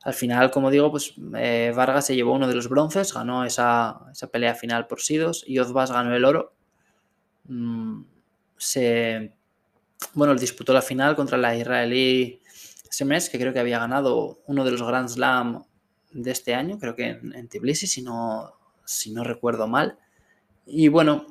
Al 0.05 0.13
final, 0.13 0.51
como 0.51 0.71
digo, 0.71 0.91
pues 0.91 1.15
eh, 1.35 1.73
Vargas 1.75 2.07
se 2.07 2.15
llevó 2.15 2.35
uno 2.35 2.47
de 2.47 2.55
los 2.55 2.69
bronces, 2.69 3.15
ganó 3.15 3.45
esa, 3.45 4.01
pelea 4.31 4.55
final 4.55 4.87
por 4.87 5.01
Sidos 5.01 5.45
y 5.47 5.59
Ozbas 5.59 5.91
ganó 5.91 6.15
el 6.15 6.27
oro. 6.27 6.53
Mm, 7.45 8.03
se, 8.59 9.35
bueno, 10.13 10.35
disputó 10.35 10.75
la 10.75 10.83
final 10.83 11.17
contra 11.17 11.39
la 11.39 11.57
israelí 11.57 12.43
Semes, 12.91 13.31
que 13.31 13.39
creo 13.39 13.55
que 13.55 13.61
había 13.61 13.79
ganado 13.79 14.41
uno 14.47 14.63
de 14.65 14.73
los 14.73 14.83
Grand 14.83 15.09
Slam 15.09 15.65
de 16.13 16.31
este 16.31 16.55
año, 16.55 16.79
creo 16.79 16.95
que 16.95 17.09
en, 17.09 17.49
Tbilisi, 17.49 17.87
si 17.87 18.03
no, 18.03 18.53
si 18.85 19.11
no 19.11 19.25
recuerdo 19.25 19.67
mal. 19.67 19.99
Y 20.67 20.89
bueno, 20.89 21.27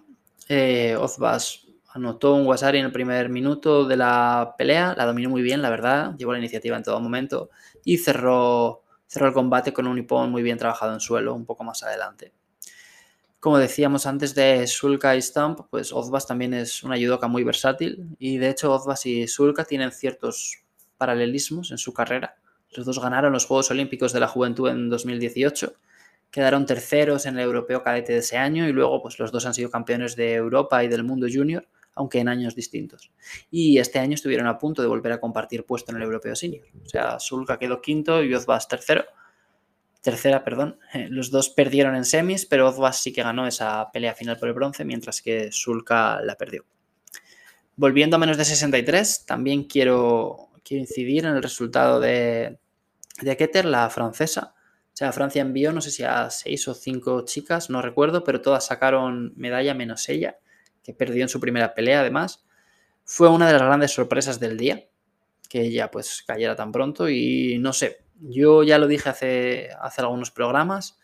eh, 0.50 0.96
Ozbas 1.00 1.68
anotó 1.94 2.34
un 2.34 2.48
Wasari 2.48 2.80
en 2.80 2.86
el 2.86 2.92
primer 2.92 3.30
minuto 3.30 3.86
de 3.86 3.98
la 3.98 4.56
pelea, 4.58 4.96
la 4.98 5.06
dominó 5.06 5.30
muy 5.30 5.44
bien, 5.44 5.62
la 5.62 5.70
verdad, 5.70 6.16
llevó 6.18 6.34
la 6.34 6.40
iniciativa 6.40 6.76
en 6.76 6.84
todo 6.84 7.00
momento 7.00 7.52
y 7.84 7.98
cerró, 7.98 8.84
cerró 9.08 9.28
el 9.28 9.34
combate 9.34 9.74
con 9.74 9.88
un 9.88 9.98
Ippon 9.98 10.32
muy 10.32 10.44
bien 10.44 10.58
trabajado 10.58 10.94
en 10.94 11.00
suelo 11.00 11.34
un 11.34 11.46
poco 11.46 11.64
más 11.64 11.84
adelante. 11.84 12.34
Como 13.40 13.58
decíamos 13.58 14.06
antes 14.06 14.36
de 14.36 14.66
Sulka 14.68 15.16
y 15.16 15.22
Stump, 15.22 15.62
pues 15.70 15.92
Ozbas 15.92 16.26
también 16.26 16.54
es 16.54 16.82
una 16.84 16.96
judoka 16.96 17.28
muy 17.28 17.44
versátil 17.44 18.16
y 18.18 18.38
de 18.38 18.50
hecho 18.50 18.72
Ozbas 18.72 19.06
y 19.06 19.28
Sulka 19.28 19.66
tienen 19.66 19.92
ciertos 19.92 20.64
paralelismos 20.98 21.72
en 21.72 21.78
su 21.78 21.94
carrera. 21.94 22.38
Los 22.72 22.86
dos 22.86 23.00
ganaron 23.00 23.34
los 23.34 23.46
Juegos 23.46 23.70
Olímpicos 23.70 24.14
de 24.14 24.22
la 24.22 24.30
Juventud 24.30 24.70
en 24.70 24.90
2018, 24.90 25.74
quedaron 26.32 26.66
terceros 26.66 27.26
en 27.26 27.38
el 27.38 27.44
Europeo 27.44 27.84
Cadete 27.84 28.14
de 28.14 28.20
ese 28.20 28.38
año 28.38 28.68
y 28.68 28.72
luego 28.72 29.02
pues 29.02 29.20
los 29.20 29.32
dos 29.32 29.46
han 29.46 29.54
sido 29.54 29.70
campeones 29.70 30.16
de 30.16 30.34
Europa 30.36 30.84
y 30.84 30.88
del 30.88 31.04
mundo 31.04 31.28
junior 31.32 31.68
aunque 31.96 32.20
en 32.20 32.28
años 32.28 32.56
distintos. 32.56 33.12
Y 33.52 33.78
este 33.78 34.00
año 34.00 34.16
estuvieron 34.16 34.48
a 34.48 34.58
punto 34.58 34.82
de 34.82 34.88
volver 34.88 35.12
a 35.12 35.20
compartir 35.20 35.66
puesto 35.66 35.92
en 35.92 35.98
el 35.98 36.04
Europeo 36.04 36.36
Senior. 36.36 36.66
O 36.84 36.90
sea, 36.90 37.20
Sulka 37.20 37.60
quedó 37.60 37.82
quinto 37.82 38.24
y 38.24 38.34
Ozbas 38.34 38.68
tercero. 38.68 39.06
Tercera, 40.02 40.44
perdón. 40.44 40.80
Los 41.10 41.32
dos 41.32 41.50
perdieron 41.50 41.96
en 41.96 42.04
semis, 42.04 42.46
pero 42.46 42.68
Ozbas 42.68 43.02
sí 43.02 43.14
que 43.14 43.24
ganó 43.24 43.48
esa 43.48 43.90
pelea 43.92 44.14
final 44.14 44.38
por 44.38 44.50
el 44.50 44.54
bronce, 44.54 44.84
mientras 44.84 45.22
que 45.22 45.52
Sulka 45.52 46.20
la 46.22 46.36
perdió. 46.36 46.66
Volviendo 47.76 48.18
a 48.18 48.20
menos 48.20 48.38
de 48.38 48.46
63, 48.46 49.26
también 49.26 49.64
quiero, 49.64 50.50
quiero 50.64 50.82
incidir 50.82 51.26
en 51.26 51.36
el 51.36 51.42
resultado 51.42 52.00
de, 52.00 52.60
de 53.22 53.38
Keter, 53.38 53.66
la 53.66 53.90
francesa. 53.90 54.54
O 54.94 54.96
sea, 54.96 55.12
Francia 55.12 55.42
envió, 55.42 55.72
no 55.72 55.82
sé 55.82 55.90
si 55.90 56.04
a 56.04 56.30
seis 56.30 56.68
o 56.68 56.76
cinco 56.76 57.26
chicas, 57.26 57.70
no 57.72 57.82
recuerdo, 57.82 58.24
pero 58.24 58.42
todas 58.42 58.68
sacaron 58.68 59.34
medalla 59.36 59.74
menos 59.74 60.08
ella 60.10 60.38
que 60.84 60.94
perdió 60.94 61.24
en 61.24 61.30
su 61.30 61.40
primera 61.40 61.74
pelea 61.74 62.02
además, 62.02 62.46
fue 63.04 63.30
una 63.30 63.48
de 63.48 63.54
las 63.54 63.62
grandes 63.62 63.92
sorpresas 63.92 64.40
del 64.40 64.58
día, 64.58 64.86
que 65.50 65.62
ella 65.62 65.92
pues 65.92 66.24
cayera 66.26 66.56
tan 66.56 66.72
pronto. 66.72 67.10
Y 67.10 67.58
no 67.60 67.74
sé, 67.74 68.06
yo 68.20 68.64
ya 68.64 68.78
lo 68.78 68.88
dije 68.88 69.10
hace, 69.10 69.70
hace 69.80 70.02
algunos 70.02 70.32
programas, 70.32 71.00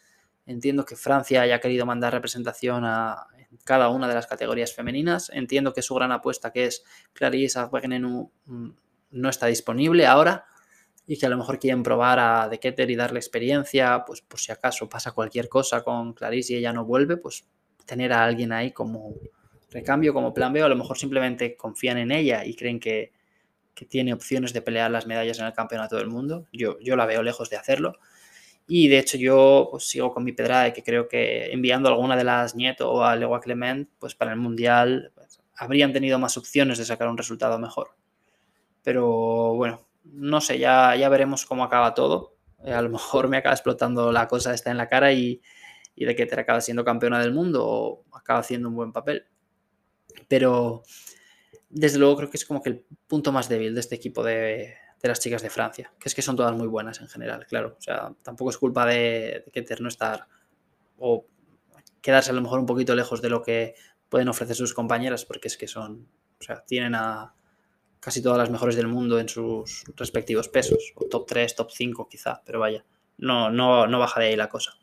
entiendo 0.45 0.85
que 0.85 0.95
Francia 0.95 1.41
haya 1.41 1.59
querido 1.59 1.85
mandar 1.85 2.13
representación 2.13 2.85
a 2.85 3.27
cada 3.63 3.89
una 3.89 4.07
de 4.07 4.13
las 4.13 4.27
categorías 4.27 4.73
femeninas, 4.73 5.31
entiendo 5.33 5.73
que 5.73 5.81
su 5.81 5.95
gran 5.95 6.11
apuesta 6.11 6.51
que 6.51 6.65
es 6.65 6.83
Clarisse 7.13 7.57
Agbegnenu 7.57 8.31
mm, 8.45 8.69
no 9.11 9.29
está 9.29 9.47
disponible 9.47 10.05
ahora 10.05 10.45
y 11.07 11.17
que 11.17 11.25
a 11.25 11.29
lo 11.29 11.37
mejor 11.37 11.57
quieren 11.57 11.81
probar 11.81 12.19
a 12.19 12.47
De 12.47 12.59
Ketter 12.59 12.91
y 12.91 12.95
darle 12.95 13.19
experiencia, 13.19 14.03
pues 14.05 14.21
por 14.21 14.39
si 14.39 14.51
acaso 14.51 14.87
pasa 14.87 15.11
cualquier 15.11 15.49
cosa 15.49 15.83
con 15.83 16.13
Clarisse 16.13 16.51
y 16.51 16.55
ella 16.57 16.73
no 16.73 16.85
vuelve, 16.85 17.17
pues 17.17 17.47
tener 17.85 18.13
a 18.13 18.23
alguien 18.23 18.51
ahí 18.51 18.71
como 18.71 19.15
recambio, 19.71 20.13
como 20.13 20.33
plan 20.33 20.53
B, 20.53 20.61
o 20.61 20.65
a 20.65 20.69
lo 20.69 20.75
mejor 20.75 20.97
simplemente 20.97 21.55
confían 21.55 21.97
en 21.97 22.11
ella 22.11 22.45
y 22.45 22.55
creen 22.55 22.79
que, 22.79 23.11
tiene 23.87 24.11
opciones 24.11 24.51
de 24.51 24.61
pelear 24.61 24.91
las 24.91 25.07
medallas 25.07 25.39
en 25.39 25.45
el 25.45 25.53
campeonato 25.53 25.95
del 25.95 26.07
mundo. 26.07 26.45
Yo, 26.51 26.77
yo 26.81 26.97
la 26.97 27.05
veo 27.05 27.23
lejos 27.23 27.49
de 27.49 27.55
hacerlo. 27.55 27.97
Y 28.67 28.89
de 28.89 28.99
hecho 28.99 29.17
yo 29.17 29.69
pues, 29.71 29.87
sigo 29.87 30.13
con 30.13 30.25
mi 30.25 30.33
pedrada 30.33 30.65
de 30.65 30.73
que 30.73 30.83
creo 30.83 31.07
que 31.07 31.51
enviando 31.53 31.87
alguna 31.87 32.17
de 32.17 32.25
las 32.25 32.55
Nieto 32.55 32.91
o 32.91 33.03
a 33.03 33.15
Legua 33.15 33.39
Clement, 33.39 33.89
pues 33.97 34.15
para 34.15 34.33
el 34.33 34.37
Mundial 34.37 35.13
pues, 35.15 35.41
habrían 35.55 35.93
tenido 35.93 36.19
más 36.19 36.35
opciones 36.37 36.77
de 36.77 36.83
sacar 36.83 37.07
un 37.07 37.17
resultado 37.17 37.57
mejor. 37.57 37.91
Pero 38.83 39.55
bueno, 39.55 39.87
no 40.03 40.41
sé, 40.41 40.59
ya, 40.59 40.95
ya 40.95 41.09
veremos 41.09 41.45
cómo 41.45 41.63
acaba 41.63 41.93
todo. 41.93 42.35
Eh, 42.63 42.73
a 42.73 42.81
lo 42.81 42.89
mejor 42.89 43.27
me 43.27 43.37
acaba 43.37 43.55
explotando 43.55 44.11
la 44.11 44.27
cosa 44.27 44.53
esta 44.53 44.71
en 44.71 44.77
la 44.77 44.87
cara 44.87 45.11
y, 45.13 45.41
de 45.95 46.15
que 46.15 46.25
te 46.25 46.39
acaba 46.39 46.61
siendo 46.61 46.85
campeona 46.85 47.19
del 47.19 47.33
mundo 47.33 47.65
o 47.67 48.05
acaba 48.13 48.39
haciendo 48.39 48.69
un 48.69 48.75
buen 48.75 48.93
papel. 48.93 49.25
Pero 50.27 50.83
desde 51.69 51.99
luego 51.99 52.17
creo 52.17 52.29
que 52.29 52.37
es 52.37 52.45
como 52.45 52.61
que 52.61 52.69
el 52.69 52.85
punto 53.07 53.31
más 53.31 53.47
débil 53.49 53.73
de 53.73 53.79
este 53.79 53.95
equipo 53.95 54.23
de, 54.23 54.75
las 55.01 55.19
chicas 55.19 55.41
de 55.41 55.49
Francia, 55.49 55.93
que 55.99 56.09
es 56.09 56.15
que 56.15 56.21
son 56.21 56.35
todas 56.35 56.55
muy 56.55 56.67
buenas 56.67 56.99
en 56.99 57.07
general, 57.07 57.45
claro. 57.45 57.75
O 57.77 57.81
sea, 57.81 58.13
tampoco 58.23 58.49
es 58.49 58.57
culpa 58.57 58.85
de, 58.85 59.43
de 59.45 59.51
que 59.51 59.75
no 59.79 59.87
estar 59.87 60.27
o 60.97 61.25
quedarse 62.01 62.31
a 62.31 62.33
lo 62.33 62.41
mejor 62.41 62.59
un 62.59 62.65
poquito 62.65 62.95
lejos 62.95 63.21
de 63.21 63.29
lo 63.29 63.41
que 63.41 63.75
pueden 64.09 64.27
ofrecer 64.27 64.55
sus 64.55 64.73
compañeras, 64.73 65.25
porque 65.25 65.47
es 65.47 65.57
que 65.57 65.67
son, 65.67 66.07
o 66.39 66.43
sea, 66.43 66.63
tienen 66.65 66.95
a, 66.95 67.33
casi 67.99 68.21
todas 68.21 68.37
las 68.37 68.49
mejores 68.49 68.75
del 68.75 68.87
mundo 68.87 69.19
en 69.19 69.29
sus 69.29 69.83
respectivos 69.95 70.49
pesos, 70.49 70.93
o 70.95 71.05
top 71.05 71.27
3, 71.27 71.55
top 71.55 71.69
5 71.71 72.09
quizá, 72.09 72.41
pero 72.45 72.59
vaya, 72.59 72.85
no, 73.17 73.49
no, 73.49 73.87
no 73.87 73.99
baja 73.99 74.19
de 74.19 74.27
ahí 74.27 74.35
la 74.35 74.49
cosa. 74.49 74.73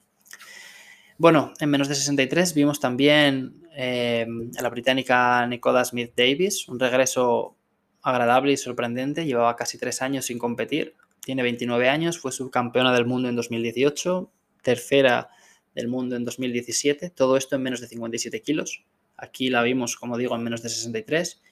Bueno, 1.18 1.54
en 1.60 1.70
menos 1.70 1.88
de 1.88 1.94
63 1.94 2.54
vimos 2.54 2.78
también 2.78 3.65
eh, 3.78 4.26
a 4.59 4.62
la 4.62 4.71
británica 4.71 5.47
Nicola 5.47 5.85
Smith 5.85 6.12
Davis, 6.16 6.66
un 6.68 6.80
regreso 6.80 7.56
agradable 8.02 8.52
y 8.52 8.56
sorprendente, 8.56 9.26
llevaba 9.26 9.54
casi 9.54 9.76
tres 9.76 10.00
años 10.00 10.25
sin 10.25 10.38
competir, 10.38 10.95
tiene 11.21 11.42
29 11.42 11.88
años, 11.88 12.18
fue 12.18 12.33
subcampeona 12.33 12.95
del 12.95 13.04
mundo 13.04 13.28
en 13.28 13.37
2018, 13.37 14.30
tercera 14.62 15.28
del 15.75 15.88
mundo 15.88 16.16
en 16.16 16.25
2017, 16.25 17.11
todo 17.11 17.37
esto 17.37 17.56
en 17.56 17.62
menos 17.62 17.80
de 17.80 17.88
57 17.88 18.40
kilos. 18.40 18.85
Aquí 19.16 19.50
la 19.50 19.62
vimos, 19.62 19.97
como 19.97 20.16
digo, 20.16 20.35
en 20.35 20.42
menos 20.42 20.62
de 20.62 20.71
63 20.71 21.42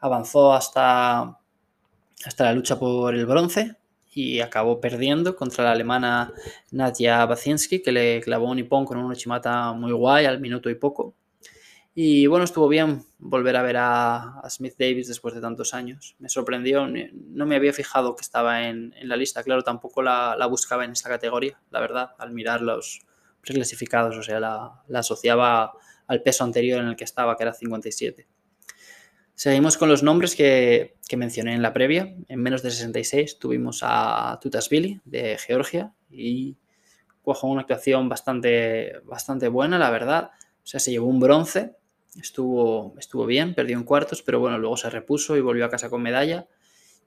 avanzó 0.00 0.54
hasta, 0.54 1.38
hasta 2.24 2.44
la 2.44 2.52
lucha 2.52 2.78
por 2.78 3.14
el 3.14 3.26
bronce 3.26 3.76
y 4.12 4.40
acabó 4.40 4.80
perdiendo 4.80 5.36
contra 5.36 5.64
la 5.64 5.72
alemana 5.72 6.32
Nadia 6.70 7.24
Bacinski, 7.26 7.82
que 7.82 7.92
le 7.92 8.20
clavó 8.20 8.50
un 8.50 8.56
nipón 8.56 8.84
con 8.84 8.98
un 8.98 9.10
Uchimata 9.10 9.72
muy 9.72 9.92
guay 9.92 10.24
al 10.24 10.40
minuto 10.40 10.70
y 10.70 10.74
poco. 10.74 11.14
Y 12.00 12.28
bueno, 12.28 12.44
estuvo 12.44 12.68
bien 12.68 13.04
volver 13.18 13.56
a 13.56 13.62
ver 13.62 13.76
a, 13.76 14.40
Smith 14.50 14.76
Davis 14.78 15.08
después 15.08 15.34
de 15.34 15.40
tantos 15.40 15.74
años. 15.74 16.14
Me 16.20 16.28
sorprendió, 16.28 16.86
no 16.86 17.44
me 17.44 17.56
había 17.56 17.72
fijado 17.72 18.14
que 18.14 18.20
estaba 18.20 18.68
en, 18.68 18.94
la 19.02 19.16
lista, 19.16 19.42
claro, 19.42 19.64
tampoco 19.64 20.00
la, 20.00 20.46
buscaba 20.48 20.84
en 20.84 20.92
esta 20.92 21.08
categoría, 21.08 21.60
la 21.72 21.80
verdad, 21.80 22.10
al 22.18 22.30
mirar 22.30 22.60
los 22.60 23.00
preclasificados, 23.40 24.16
o 24.16 24.22
sea, 24.22 24.38
la, 24.38 24.84
asociaba 24.94 25.72
al 26.06 26.22
peso 26.22 26.44
anterior 26.44 26.78
en 26.80 26.86
el 26.86 26.94
que 26.94 27.02
estaba, 27.02 27.36
que 27.36 27.42
era 27.42 27.52
57. 27.52 28.28
Seguimos 29.34 29.76
con 29.76 29.88
los 29.88 30.04
nombres 30.04 30.36
que, 30.36 30.94
mencioné 31.16 31.54
en 31.54 31.62
la 31.62 31.72
previa. 31.72 32.14
En 32.28 32.40
menos 32.40 32.62
de 32.62 32.70
66 32.70 33.40
tuvimos 33.40 33.80
a 33.82 34.38
Tutasvili 34.40 35.00
de 35.04 35.36
Georgia 35.36 35.92
y 36.12 36.58
cuajó 37.22 37.48
una 37.48 37.62
actuación 37.62 38.08
bastante, 38.08 39.00
bastante 39.02 39.48
buena, 39.48 39.80
la 39.80 39.90
verdad. 39.90 40.30
O 40.62 40.66
sea, 40.70 40.78
se 40.78 40.92
llevó 40.92 41.08
un 41.08 41.18
bronce, 41.18 41.74
estuvo, 42.16 42.94
estuvo 42.98 43.26
bien, 43.26 43.54
perdió 43.54 43.76
en 43.76 43.84
cuartos, 43.84 44.22
pero 44.22 44.40
bueno, 44.40 44.58
luego 44.58 44.76
se 44.76 44.90
repuso 44.90 45.36
y 45.36 45.40
volvió 45.40 45.64
a 45.64 45.70
casa 45.70 45.90
con 45.90 46.02
medalla. 46.02 46.46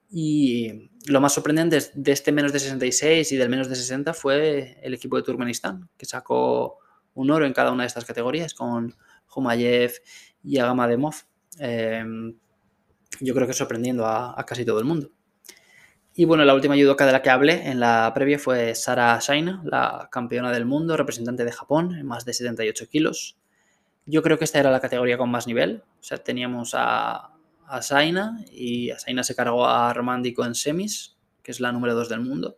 Y 0.09 0.89
lo 1.07 1.21
más 1.21 1.33
sorprendente 1.33 1.79
de 1.93 2.11
este 2.11 2.31
menos 2.31 2.51
de 2.51 2.59
66 2.59 3.31
y 3.31 3.37
del 3.37 3.49
menos 3.49 3.69
de 3.69 3.75
60 3.75 4.13
fue 4.13 4.77
el 4.81 4.93
equipo 4.93 5.15
de 5.15 5.23
Turkmenistán, 5.23 5.89
que 5.97 6.05
sacó 6.05 6.79
un 7.13 7.31
oro 7.31 7.45
en 7.45 7.53
cada 7.53 7.71
una 7.71 7.83
de 7.83 7.87
estas 7.87 8.05
categorías 8.05 8.53
con 8.53 8.95
Humayev 9.33 9.93
y 10.43 10.57
Agamademov. 10.57 11.15
Em, 11.59 12.35
yo 13.19 13.33
creo 13.33 13.47
que 13.47 13.53
sorprendiendo 13.53 14.05
a, 14.05 14.43
casi 14.45 14.65
todo 14.65 14.79
el 14.79 14.85
mundo. 14.85 15.11
Y 16.13 16.25
bueno, 16.25 16.43
la 16.43 16.53
última 16.53 16.75
judoka 16.75 17.05
de 17.05 17.13
la 17.13 17.21
que 17.21 17.29
hablé 17.29 17.69
en 17.69 17.79
la 17.79 18.11
previa 18.13 18.37
fue 18.37 18.75
Sara 18.75 19.17
Shaina, 19.21 19.61
la 19.63 20.09
campeona 20.11 20.51
del 20.51 20.65
mundo, 20.65 20.97
representante 20.97 21.45
de 21.45 21.51
Japón, 21.53 21.95
en 21.95 22.05
más 22.05 22.25
de 22.25 22.33
78 22.33 22.87
kilos. 22.89 23.37
Yo 24.05 24.21
creo 24.21 24.37
que 24.37 24.45
esta 24.45 24.59
era 24.59 24.71
la 24.71 24.79
categoría 24.79 25.17
con 25.17 25.29
más 25.29 25.47
nivel. 25.47 25.83
O 25.99 26.03
sea, 26.03 26.17
teníamos 26.17 26.73
a, 26.73 27.31
a 27.67 27.81
Saina 27.81 28.43
y 28.51 28.89
a 28.89 28.97
se 28.97 29.35
cargó 29.35 29.65
a 29.65 29.93
Romándico 29.93 30.45
en 30.45 30.55
semis, 30.55 31.17
que 31.41 31.51
es 31.51 31.59
la 31.59 31.71
número 31.71 31.95
2 31.95 32.09
del 32.09 32.21
mundo. 32.21 32.57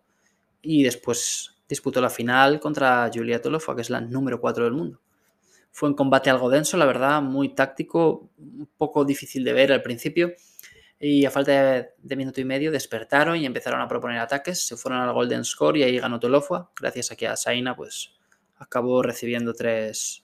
Y 0.62 0.84
después 0.84 1.54
disputó 1.68 2.02
la 2.02 2.10
final 2.10 2.60
contra 2.60 3.10
Julia 3.14 3.42
Tolofa, 3.42 3.76
que 3.76 3.82
es 3.82 3.90
la 3.90 4.02
número 4.02 4.40
4 4.40 4.64
del 4.64 4.74
mundo. 4.74 5.02
Fue 5.72 5.90
un 5.90 5.96
combate 5.96 6.30
algo 6.30 6.50
denso, 6.50 6.78
la 6.78 6.86
verdad, 6.86 7.22
muy 7.22 7.56
táctico, 7.56 8.32
un 8.38 8.70
poco 8.78 9.06
difícil 9.06 9.44
de 9.44 9.54
ver 9.54 9.72
al 9.72 9.82
principio. 9.82 10.34
Y 11.00 11.26
a 11.26 11.32
falta 11.32 11.92
de, 11.98 12.16
minuto 12.16 12.40
y 12.40 12.46
medio 12.46 12.72
despertaron 12.72 13.38
y 13.38 13.46
empezaron 13.46 13.82
a 13.82 13.88
proponer 13.88 14.20
ataques. 14.20 14.66
Se 14.66 14.78
fueron 14.78 15.02
al 15.02 15.14
Golden 15.14 15.44
Score 15.44 15.78
y 15.78 15.84
ahí 15.84 16.00
ganó 16.00 16.20
Tolofua, 16.20 16.72
gracias 16.80 17.12
a 17.12 17.16
que 17.16 17.28
a 17.28 17.36
pues, 17.76 18.12
acabó 18.56 19.02
recibiendo 19.04 19.54
tres, 19.54 20.23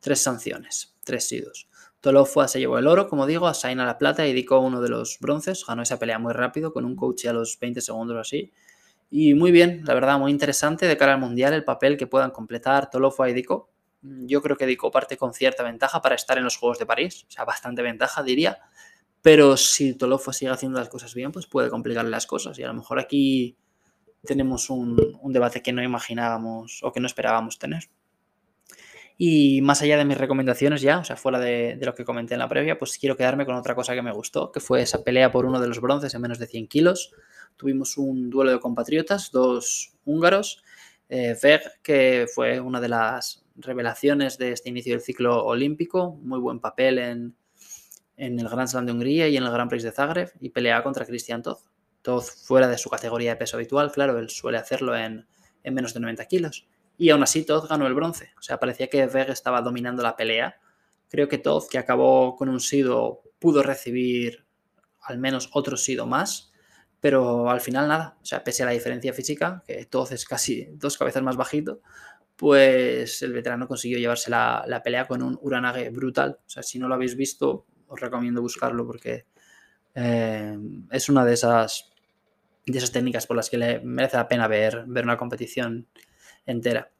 tres 0.00 0.20
sanciones, 0.20 0.96
tres 1.04 1.28
sidos. 1.28 1.68
Tolofua 2.00 2.46
se 2.46 2.58
llevó 2.58 2.78
el 2.78 2.86
oro, 2.86 3.08
como 3.08 3.26
digo, 3.26 3.46
a 3.48 3.54
Saina 3.54 3.84
la 3.84 3.98
plata 3.98 4.26
y 4.26 4.30
dedicó 4.30 4.60
uno 4.60 4.80
de 4.80 4.88
los 4.88 5.18
bronces. 5.20 5.64
Ganó 5.66 5.82
esa 5.82 5.98
pelea 5.98 6.18
muy 6.18 6.32
rápido 6.32 6.72
con 6.72 6.84
un 6.84 6.94
coach 6.94 7.26
a 7.26 7.32
los 7.32 7.58
20 7.58 7.80
segundos 7.80 8.16
o 8.16 8.20
así. 8.20 8.52
Y 9.10 9.34
muy 9.34 9.52
bien, 9.52 9.82
la 9.84 9.94
verdad, 9.94 10.18
muy 10.18 10.30
interesante 10.30 10.86
de 10.86 10.96
cara 10.96 11.14
al 11.14 11.20
mundial 11.20 11.52
el 11.52 11.64
papel 11.64 11.96
que 11.96 12.06
puedan 12.06 12.30
completar 12.30 12.90
Tolofua 12.90 13.30
y 13.30 13.34
Dico. 13.34 13.70
Yo 14.02 14.42
creo 14.42 14.56
que 14.56 14.66
Dico 14.66 14.90
parte 14.90 15.16
con 15.16 15.32
cierta 15.32 15.62
ventaja 15.62 16.00
para 16.00 16.14
estar 16.14 16.38
en 16.38 16.44
los 16.44 16.56
Juegos 16.56 16.78
de 16.78 16.86
París, 16.86 17.24
o 17.28 17.30
sea, 17.30 17.44
bastante 17.44 17.82
ventaja 17.82 18.22
diría, 18.22 18.58
pero 19.22 19.56
si 19.56 19.94
Tolofo 19.94 20.32
sigue 20.32 20.52
haciendo 20.52 20.78
las 20.78 20.88
cosas 20.88 21.14
bien, 21.14 21.32
pues 21.32 21.46
puede 21.46 21.70
complicarle 21.70 22.10
las 22.10 22.26
cosas 22.26 22.58
y 22.58 22.62
a 22.62 22.68
lo 22.68 22.74
mejor 22.74 23.00
aquí 23.00 23.56
tenemos 24.24 24.70
un, 24.70 24.96
debate 25.24 25.62
que 25.62 25.72
no 25.72 25.82
imaginábamos 25.82 26.80
o 26.82 26.92
que 26.92 27.00
no 27.00 27.06
esperábamos 27.06 27.58
tener. 27.58 27.88
Y 29.18 29.62
más 29.62 29.80
allá 29.80 29.96
de 29.96 30.04
mis 30.04 30.18
recomendaciones 30.18 30.82
ya, 30.82 30.98
o 30.98 31.04
sea, 31.04 31.16
fuera 31.16 31.38
de, 31.40 31.76
de, 31.76 31.86
lo 31.86 31.94
que 31.94 32.04
comenté 32.04 32.34
en 32.34 32.40
la 32.40 32.48
previa, 32.48 32.78
pues 32.78 32.98
quiero 32.98 33.16
quedarme 33.16 33.46
con 33.46 33.54
otra 33.54 33.74
cosa 33.74 33.94
que 33.94 34.02
me 34.02 34.12
gustó, 34.12 34.52
que 34.52 34.60
fue 34.60 34.82
esa 34.82 35.02
pelea 35.02 35.32
por 35.32 35.46
uno 35.46 35.58
de 35.60 35.68
los 35.68 35.80
bronces 35.80 36.14
en 36.14 36.20
menos 36.20 36.38
de 36.38 36.46
100 36.46 36.68
kilos. 36.68 37.12
Tuvimos 37.56 37.96
un 37.96 38.28
duelo 38.28 38.50
de 38.50 38.60
compatriotas, 38.60 39.30
dos 39.32 39.94
húngaros, 40.04 40.62
eh, 41.08 41.36
que 41.82 42.26
fue 42.34 42.60
una 42.60 42.80
de 42.80 42.88
las 42.88 43.44
revelaciones 43.56 44.38
de 44.38 44.52
este 44.52 44.68
inicio 44.68 44.92
del 44.92 45.00
ciclo 45.00 45.44
olímpico, 45.44 46.18
muy 46.22 46.40
buen 46.40 46.60
papel 46.60 46.98
en, 46.98 47.36
el 48.16 48.48
Grand 48.48 48.68
Slam 48.68 48.86
de 48.86 48.92
Hungría 48.92 49.28
y 49.28 49.36
en 49.36 49.44
el 49.44 49.50
Grand 49.50 49.68
Prix 49.68 49.82
de 49.84 49.92
Zagreb 49.92 50.32
y 50.40 50.50
pelea 50.50 50.82
contra 50.82 51.04
Christian 51.04 51.42
Toth. 51.42 51.60
Toth 52.02 52.24
fuera 52.24 52.66
de 52.68 52.78
su 52.78 52.88
categoría 52.88 53.30
de 53.30 53.36
peso 53.36 53.56
habitual, 53.56 53.92
claro, 53.92 54.18
él 54.18 54.30
suele 54.30 54.58
hacerlo 54.58 54.96
en, 54.96 55.26
menos 55.64 55.92
de 55.94 56.00
90 56.00 56.24
kilos. 56.26 56.66
Y 56.98 57.10
aún 57.10 57.22
así 57.22 57.44
Toth 57.44 57.68
ganó 57.68 57.86
el 57.86 57.94
bronce, 57.94 58.32
o 58.38 58.42
sea, 58.42 58.58
parecía 58.58 58.88
que 58.88 59.06
Veg 59.06 59.30
estaba 59.30 59.60
dominando 59.60 60.02
la 60.02 60.16
pelea. 60.16 60.58
Creo 61.08 61.28
que 61.28 61.38
Toth, 61.38 61.68
que 61.68 61.78
acabó 61.78 62.36
con 62.36 62.48
un 62.48 62.60
sido, 62.60 63.22
pudo 63.38 63.62
recibir 63.62 64.46
al 65.02 65.18
menos 65.18 65.50
otro 65.52 65.76
sido 65.76 66.06
más, 66.06 66.52
pero 67.00 67.50
al 67.50 67.60
final 67.60 67.88
nada, 67.88 68.16
o 68.20 68.24
sea, 68.24 68.42
pese 68.42 68.62
a 68.62 68.66
la 68.66 68.72
diferencia 68.72 69.12
física, 69.12 69.62
que 69.66 69.84
Toth 69.86 70.12
es 70.12 70.24
casi 70.24 70.68
dos 70.72 70.96
cabezas 70.96 71.22
más 71.22 71.36
bajito, 71.36 71.80
pues 72.36 73.22
el 73.22 73.32
veterano 73.32 73.66
consiguió 73.66 73.98
llevarse 73.98 74.30
la, 74.30 74.80
pelea 74.84 75.06
con 75.06 75.22
un 75.22 75.38
Uranage 75.40 75.90
brutal. 75.90 76.38
O 76.46 76.48
sea, 76.48 76.62
si 76.62 76.78
no 76.78 76.88
lo 76.88 76.94
habéis 76.94 77.16
visto, 77.16 77.64
os 77.88 78.00
recomiendo 78.00 78.42
buscarlo 78.42 78.86
porque 78.86 79.26
eh, 79.94 80.58
es 80.90 81.08
una 81.08 81.24
de 81.24 81.32
esas, 81.32 81.90
de 82.66 82.76
esas 82.76 82.92
técnicas 82.92 83.26
por 83.26 83.36
las 83.36 83.48
que 83.48 83.56
le 83.56 83.80
merece 83.80 84.18
la 84.18 84.28
pena 84.28 84.48
ver, 84.48 84.84
ver 84.86 85.04
una 85.04 85.16
competición 85.16 85.86
entera. 86.46 86.90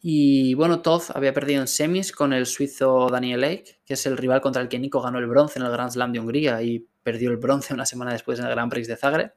Y 0.00 0.54
bueno, 0.54 0.82
Toth 0.82 1.10
había 1.14 1.32
perdido 1.32 1.60
en 1.60 1.68
semis 1.68 2.12
con 2.12 2.32
el 2.32 2.46
suizo 2.46 3.08
Daniel 3.08 3.40
Lake, 3.40 3.80
que 3.84 3.94
es 3.94 4.04
el 4.06 4.16
rival 4.16 4.40
contra 4.40 4.60
el 4.60 4.68
que 4.68 4.78
Nico 4.78 5.00
ganó 5.00 5.18
el 5.18 5.26
bronce 5.26 5.58
en 5.58 5.64
el 5.64 5.72
Grand 5.72 5.90
Slam 5.90 6.12
de 6.12 6.18
Hungría 6.18 6.60
y 6.62 6.86
perdió 7.02 7.30
el 7.30 7.36
bronce 7.36 7.72
una 7.72 7.86
semana 7.86 8.12
después 8.12 8.38
en 8.38 8.46
el 8.46 8.50
Grand 8.50 8.70
Prix 8.70 8.88
de 8.88 8.96
Zagreb. 8.96 9.32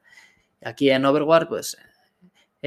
Aquí 0.64 0.90
en 0.90 1.06
Overwatch, 1.06 1.48
pues 1.48 1.78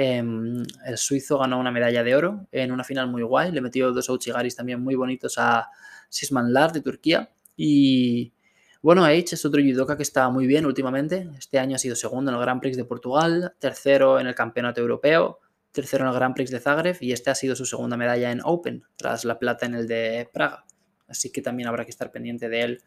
Em, 0.00 0.62
el 0.86 0.96
suizo 0.96 1.38
ganó 1.38 1.58
una 1.58 1.72
medalla 1.72 2.04
de 2.04 2.14
oro 2.14 2.46
en 2.52 2.70
una 2.70 2.84
final 2.84 3.08
muy 3.08 3.22
guay. 3.22 3.50
Le 3.50 3.60
metió 3.60 3.90
dos 3.92 4.08
Ouchigaris 4.08 4.54
también 4.54 4.80
muy 4.80 4.94
bonitos 4.94 5.38
a 5.38 5.68
Sisman 6.08 6.52
Lar 6.52 6.70
de 6.70 6.82
Turquía. 6.82 7.32
Y 7.56 8.32
bueno, 8.80 9.04
H 9.04 9.34
es 9.34 9.44
otro 9.44 9.60
judoka 9.60 9.96
que 9.96 10.04
está 10.04 10.28
muy 10.30 10.46
bien 10.46 10.66
últimamente. 10.66 11.28
Este 11.36 11.58
año 11.58 11.74
ha 11.74 11.80
sido 11.80 11.96
segundo 11.96 12.30
en 12.30 12.36
el 12.36 12.40
Grand 12.40 12.60
Prix 12.60 12.76
de 12.76 12.84
Portugal, 12.84 13.54
tercero 13.58 14.20
en 14.20 14.28
el 14.28 14.36
Campeonato 14.36 14.80
Europeo, 14.80 15.40
tercero 15.72 16.04
en 16.04 16.10
el 16.10 16.14
Grand 16.14 16.34
Prix 16.34 16.50
de 16.50 16.60
Zagreb 16.60 16.96
y 17.00 17.12
este 17.12 17.30
ha 17.30 17.34
sido 17.34 17.54
su 17.56 17.66
segunda 17.66 17.96
medalla 17.96 18.30
en 18.30 18.40
Open, 18.44 18.84
tras 18.96 19.24
la 19.24 19.38
plata 19.38 19.66
en 19.66 19.74
el 19.74 19.86
de 19.86 20.28
Praga. 20.32 20.64
Así 21.08 21.30
que 21.30 21.40
también 21.40 21.68
habrá 21.68 21.84
que 21.84 21.90
estar 21.90 22.10
pendiente 22.10 22.48
de 22.48 22.62
él 22.62 22.82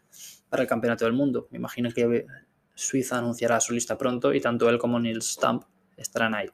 para 0.50 0.64
el 0.64 0.70
Campeonato 0.70 1.06
del 1.06 1.14
Mundo. 1.14 1.48
Me 1.52 1.58
imagino 1.58 1.90
que 1.92 2.26
Suiza 2.76 3.18
anunciará 3.18 3.60
su 3.60 3.74
lista 3.74 3.98
pronto 3.98 4.34
y 4.34 4.42
tanto 4.42 4.70
él 4.70 4.78
como 4.78 5.00
Nils 5.00 5.34
Stamp 5.34 5.64
estarán 5.98 6.36
ahí. 6.36 6.50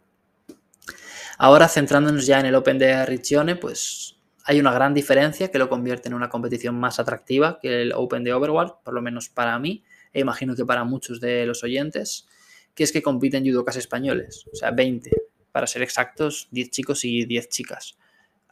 Ahora, 1.38 1.68
centrándonos 1.68 2.26
ya 2.26 2.40
en 2.40 2.48
el 2.48 2.56
Open 2.56 2.80
de 2.80 3.06
Riccione, 3.06 3.56
pues 3.56 4.18
hay 4.44 4.60
una 4.60 4.72
gran 4.72 4.94
diferencia 4.94 5.52
que 5.52 5.60
lo 5.60 5.70
convierte 5.70 6.08
en 6.08 6.14
una 6.14 6.30
competición 6.30 6.76
más 6.80 7.00
atractiva 7.00 7.60
que 7.62 7.82
el 7.82 7.94
Open 7.94 8.24
de 8.24 8.34
Overworld, 8.34 8.76
por 8.84 8.94
lo 8.94 9.02
menos 9.02 9.30
para 9.30 9.60
mí, 9.60 9.84
e 10.14 10.22
imagino 10.22 10.56
que 10.56 10.66
para 10.66 10.84
muchos 10.84 11.20
de 11.20 11.46
los 11.46 11.64
oyentes, 11.64 12.28
que 12.74 12.84
es 12.84 12.92
que 12.92 13.02
compiten 13.02 13.46
judocas 13.46 13.76
españoles, 13.76 14.46
o 14.52 14.56
sea, 14.56 14.72
20, 14.72 15.12
para 15.58 15.66
ser 15.66 15.82
exactos, 15.82 16.50
10 16.52 16.70
chicos 16.70 17.04
y 17.04 17.26
10 17.26 17.50
chicas, 17.50 17.98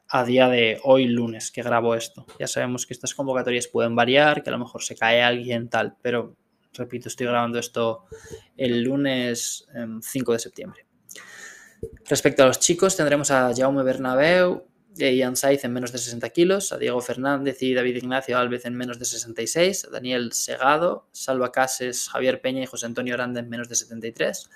a 0.07 0.25
día 0.25 0.49
de 0.49 0.79
hoy 0.81 1.05
lunes 1.05 1.51
que 1.51 1.61
grabo 1.61 1.93
esto. 1.93 2.25
Ya 2.39 2.47
sabemos 2.47 2.87
que 2.87 2.95
estas 2.95 3.13
convocatorias 3.13 3.67
pueden 3.67 3.95
variar, 3.95 4.41
que 4.41 4.49
a 4.49 4.53
lo 4.53 4.57
mejor 4.57 4.81
se 4.81 4.95
cae 4.95 5.21
alguien 5.21 5.69
tal, 5.69 5.97
pero 6.01 6.35
repito, 6.73 7.07
estoy 7.07 7.27
grabando 7.27 7.59
esto 7.59 8.05
el 8.57 8.81
lunes 8.81 9.67
5 10.01 10.31
em, 10.31 10.35
de 10.35 10.39
septiembre. 10.39 10.87
Respecto 12.09 12.41
a 12.41 12.47
los 12.47 12.57
chicos, 12.57 12.97
tendremos 12.97 13.29
a 13.29 13.53
Jaume 13.55 13.83
Bernabeu, 13.83 14.65
Ian 14.97 15.35
Saiz 15.35 15.63
en 15.63 15.73
menos 15.73 15.91
de 15.91 15.99
60 15.99 16.27
kilos, 16.31 16.71
a 16.71 16.79
Diego 16.79 17.01
Fernández 17.01 17.61
y 17.61 17.75
David 17.75 17.97
Ignacio 17.97 18.35
Alves 18.39 18.65
en 18.65 18.75
menos 18.75 18.97
de 18.97 19.05
66, 19.05 19.85
a 19.85 19.89
Daniel 19.91 20.33
Segado, 20.33 21.07
Salva 21.11 21.51
Cases, 21.51 22.09
Javier 22.09 22.41
Peña 22.41 22.63
y 22.63 22.65
José 22.65 22.87
Antonio 22.87 23.13
Aranda 23.13 23.41
en 23.41 23.49
menos 23.49 23.69
de 23.69 23.75
73, 23.75 24.49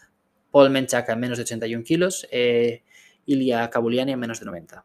Paul 0.52 0.70
Menchaca 0.70 1.14
en 1.14 1.20
menos 1.20 1.38
de 1.38 1.44
81 1.44 1.84
kilos, 1.84 2.28
eh, 2.32 2.84
Ilia 3.26 3.70
Cabuliani 3.70 4.14
en 4.14 4.20
menos 4.20 4.40
de 4.40 4.46
90. 4.46 4.84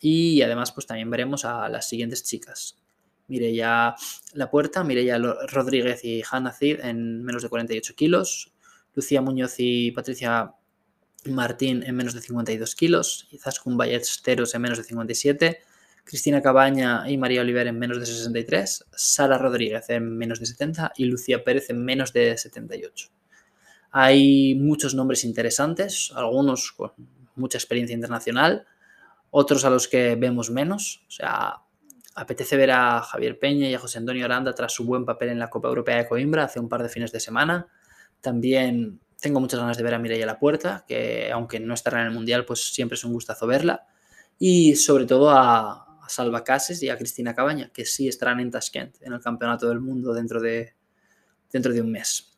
Y 0.00 0.42
además, 0.42 0.72
pues 0.72 0.86
también 0.86 1.10
veremos 1.10 1.44
a 1.44 1.68
las 1.68 1.88
siguientes 1.88 2.22
chicas. 2.24 2.76
Mireya 3.28 3.94
La 4.32 4.50
Puerta, 4.50 4.84
Mireya 4.84 5.18
Rodríguez 5.18 6.04
y 6.04 6.22
Hanna 6.28 6.52
Cid 6.52 6.80
en 6.80 7.22
menos 7.22 7.42
de 7.42 7.48
48 7.48 7.94
kilos, 7.94 8.52
Lucía 8.94 9.20
Muñoz 9.20 9.54
y 9.58 9.90
Patricia 9.92 10.54
Martín 11.26 11.82
en 11.82 11.94
menos 11.94 12.14
de 12.14 12.22
52 12.22 12.74
kilos, 12.74 13.28
Izaskun 13.30 13.76
Ballesteros 13.76 14.54
en 14.54 14.62
menos 14.62 14.78
de 14.78 14.84
57, 14.84 15.60
Cristina 16.04 16.40
Cabaña 16.40 17.08
y 17.10 17.18
María 17.18 17.42
Oliver 17.42 17.66
en 17.66 17.78
menos 17.78 18.00
de 18.00 18.06
63, 18.06 18.86
Sara 18.92 19.36
Rodríguez 19.36 19.90
en 19.90 20.16
menos 20.16 20.40
de 20.40 20.46
70 20.46 20.92
y 20.96 21.04
Lucía 21.04 21.44
Pérez 21.44 21.68
en 21.68 21.84
menos 21.84 22.14
de 22.14 22.38
78. 22.38 23.10
Hay 23.90 24.54
muchos 24.54 24.94
nombres 24.94 25.24
interesantes, 25.24 26.12
algunos 26.14 26.72
con 26.72 26.92
mucha 27.36 27.58
experiencia 27.58 27.94
internacional, 27.94 28.66
otros 29.30 29.64
a 29.64 29.70
los 29.70 29.88
que 29.88 30.16
vemos 30.16 30.50
menos. 30.50 31.04
O 31.08 31.10
sea, 31.10 31.62
apetece 32.14 32.56
ver 32.56 32.72
a 32.72 33.00
Javier 33.00 33.38
Peña 33.38 33.68
y 33.68 33.74
a 33.74 33.78
José 33.78 33.98
Antonio 33.98 34.24
Aranda 34.24 34.54
tras 34.54 34.72
su 34.72 34.84
buen 34.84 35.04
papel 35.04 35.30
en 35.30 35.38
la 35.38 35.50
Copa 35.50 35.68
Europea 35.68 35.96
de 35.96 36.08
Coimbra 36.08 36.44
hace 36.44 36.60
un 36.60 36.68
par 36.68 36.82
de 36.82 36.88
fines 36.88 37.12
de 37.12 37.20
semana. 37.20 37.68
También 38.20 39.00
tengo 39.20 39.40
muchas 39.40 39.60
ganas 39.60 39.76
de 39.76 39.82
ver 39.82 39.94
a 39.94 39.98
Mireia 39.98 40.26
La 40.26 40.38
Puerta, 40.38 40.84
que 40.86 41.30
aunque 41.32 41.60
no 41.60 41.74
estará 41.74 42.00
en 42.00 42.08
el 42.08 42.12
Mundial, 42.12 42.44
pues 42.44 42.72
siempre 42.72 42.96
es 42.96 43.04
un 43.04 43.12
gustazo 43.12 43.46
verla. 43.46 43.86
Y 44.38 44.76
sobre 44.76 45.06
todo 45.06 45.30
a, 45.30 45.84
Salva 46.08 46.42
Cases 46.42 46.82
y 46.82 46.88
a 46.88 46.96
Cristina 46.96 47.34
Cabaña, 47.34 47.70
que 47.70 47.84
sí 47.84 48.08
estarán 48.08 48.40
en 48.40 48.50
Tashkent, 48.50 48.96
en 49.02 49.12
el 49.12 49.20
Campeonato 49.20 49.68
del 49.68 49.80
Mundo 49.80 50.14
dentro 50.14 50.40
de, 50.40 50.72
dentro 51.52 51.70
de 51.70 51.82
un 51.82 51.92
mes. 51.92 52.37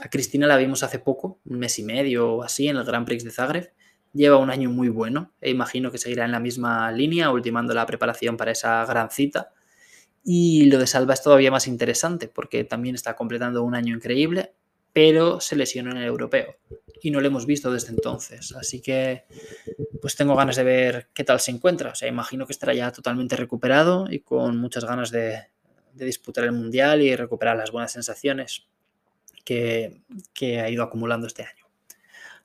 A 0.00 0.10
Cristina 0.10 0.46
la 0.46 0.56
vimos 0.56 0.82
hace 0.82 0.98
poco, 0.98 1.40
un 1.44 1.58
mes 1.58 1.78
y 1.78 1.82
medio 1.82 2.34
o 2.34 2.42
así, 2.42 2.68
en 2.68 2.76
el 2.76 2.84
Grand 2.84 3.06
Prix 3.06 3.24
de 3.24 3.30
Zagreb. 3.30 3.72
Lleva 4.12 4.36
un 4.36 4.50
año 4.50 4.70
muy 4.70 4.88
bueno 4.88 5.32
e 5.40 5.50
imagino 5.50 5.90
que 5.90 5.98
seguirá 5.98 6.24
en 6.24 6.32
la 6.32 6.40
misma 6.40 6.90
línea, 6.92 7.30
ultimando 7.30 7.74
la 7.74 7.86
preparación 7.86 8.36
para 8.36 8.52
esa 8.52 8.84
gran 8.86 9.10
cita. 9.10 9.52
Y 10.24 10.66
lo 10.66 10.78
de 10.78 10.86
Salva 10.86 11.14
es 11.14 11.22
todavía 11.22 11.50
más 11.50 11.66
interesante 11.66 12.28
porque 12.28 12.64
también 12.64 12.94
está 12.94 13.14
completando 13.14 13.62
un 13.62 13.74
año 13.74 13.94
increíble, 13.94 14.54
pero 14.92 15.40
se 15.40 15.56
lesionó 15.56 15.90
en 15.90 15.98
el 15.98 16.04
europeo 16.04 16.56
y 17.02 17.10
no 17.10 17.20
lo 17.20 17.26
hemos 17.26 17.46
visto 17.46 17.70
desde 17.70 17.90
entonces. 17.90 18.52
Así 18.52 18.80
que 18.80 19.24
pues 20.00 20.16
tengo 20.16 20.34
ganas 20.34 20.56
de 20.56 20.64
ver 20.64 21.08
qué 21.12 21.22
tal 21.22 21.38
se 21.38 21.50
encuentra. 21.50 21.90
O 21.90 21.94
sea, 21.94 22.08
imagino 22.08 22.46
que 22.46 22.52
estará 22.52 22.74
ya 22.74 22.90
totalmente 22.90 23.36
recuperado 23.36 24.06
y 24.10 24.20
con 24.20 24.56
muchas 24.56 24.84
ganas 24.84 25.10
de, 25.10 25.48
disputar 25.92 26.44
el 26.44 26.52
Mundial 26.52 27.02
y 27.02 27.14
recuperar 27.14 27.56
las 27.56 27.70
buenas 27.70 27.92
sensaciones 27.92 28.68
que, 29.46 30.60
ha 30.60 30.68
ido 30.68 30.82
acumulando 30.82 31.26
este 31.26 31.44
año. 31.44 31.66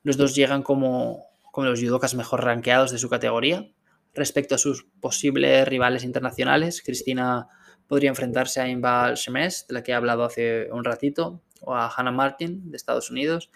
Los 0.04 0.16
dos 0.16 0.36
llegan 0.36 0.64
como, 0.64 1.26
los 1.58 1.82
judokas 1.82 2.16
mejor 2.16 2.46
rankeados 2.46 2.92
de 2.92 3.00
su 3.00 3.10
categoría. 3.10 3.70
Respecto 4.14 4.56
a 4.56 4.58
sus 4.58 4.86
posibles 5.02 5.68
rivales 5.68 6.04
internacionales, 6.04 6.82
Cristina 6.86 7.48
podría 7.88 8.10
enfrentarse 8.10 8.62
a 8.62 8.68
Inval 8.68 9.16
Shemes, 9.16 9.66
de 9.68 9.74
la 9.74 9.84
que 9.84 9.92
he 9.92 9.96
hablado 9.96 10.24
hace 10.24 10.72
un 10.72 10.84
ratito, 10.84 11.42
o 11.62 11.76
a 11.76 11.90
Hannah 11.90 12.12
Martin 12.12 12.72
de 12.72 12.78
Estados 12.78 13.10
Unidos 13.12 13.52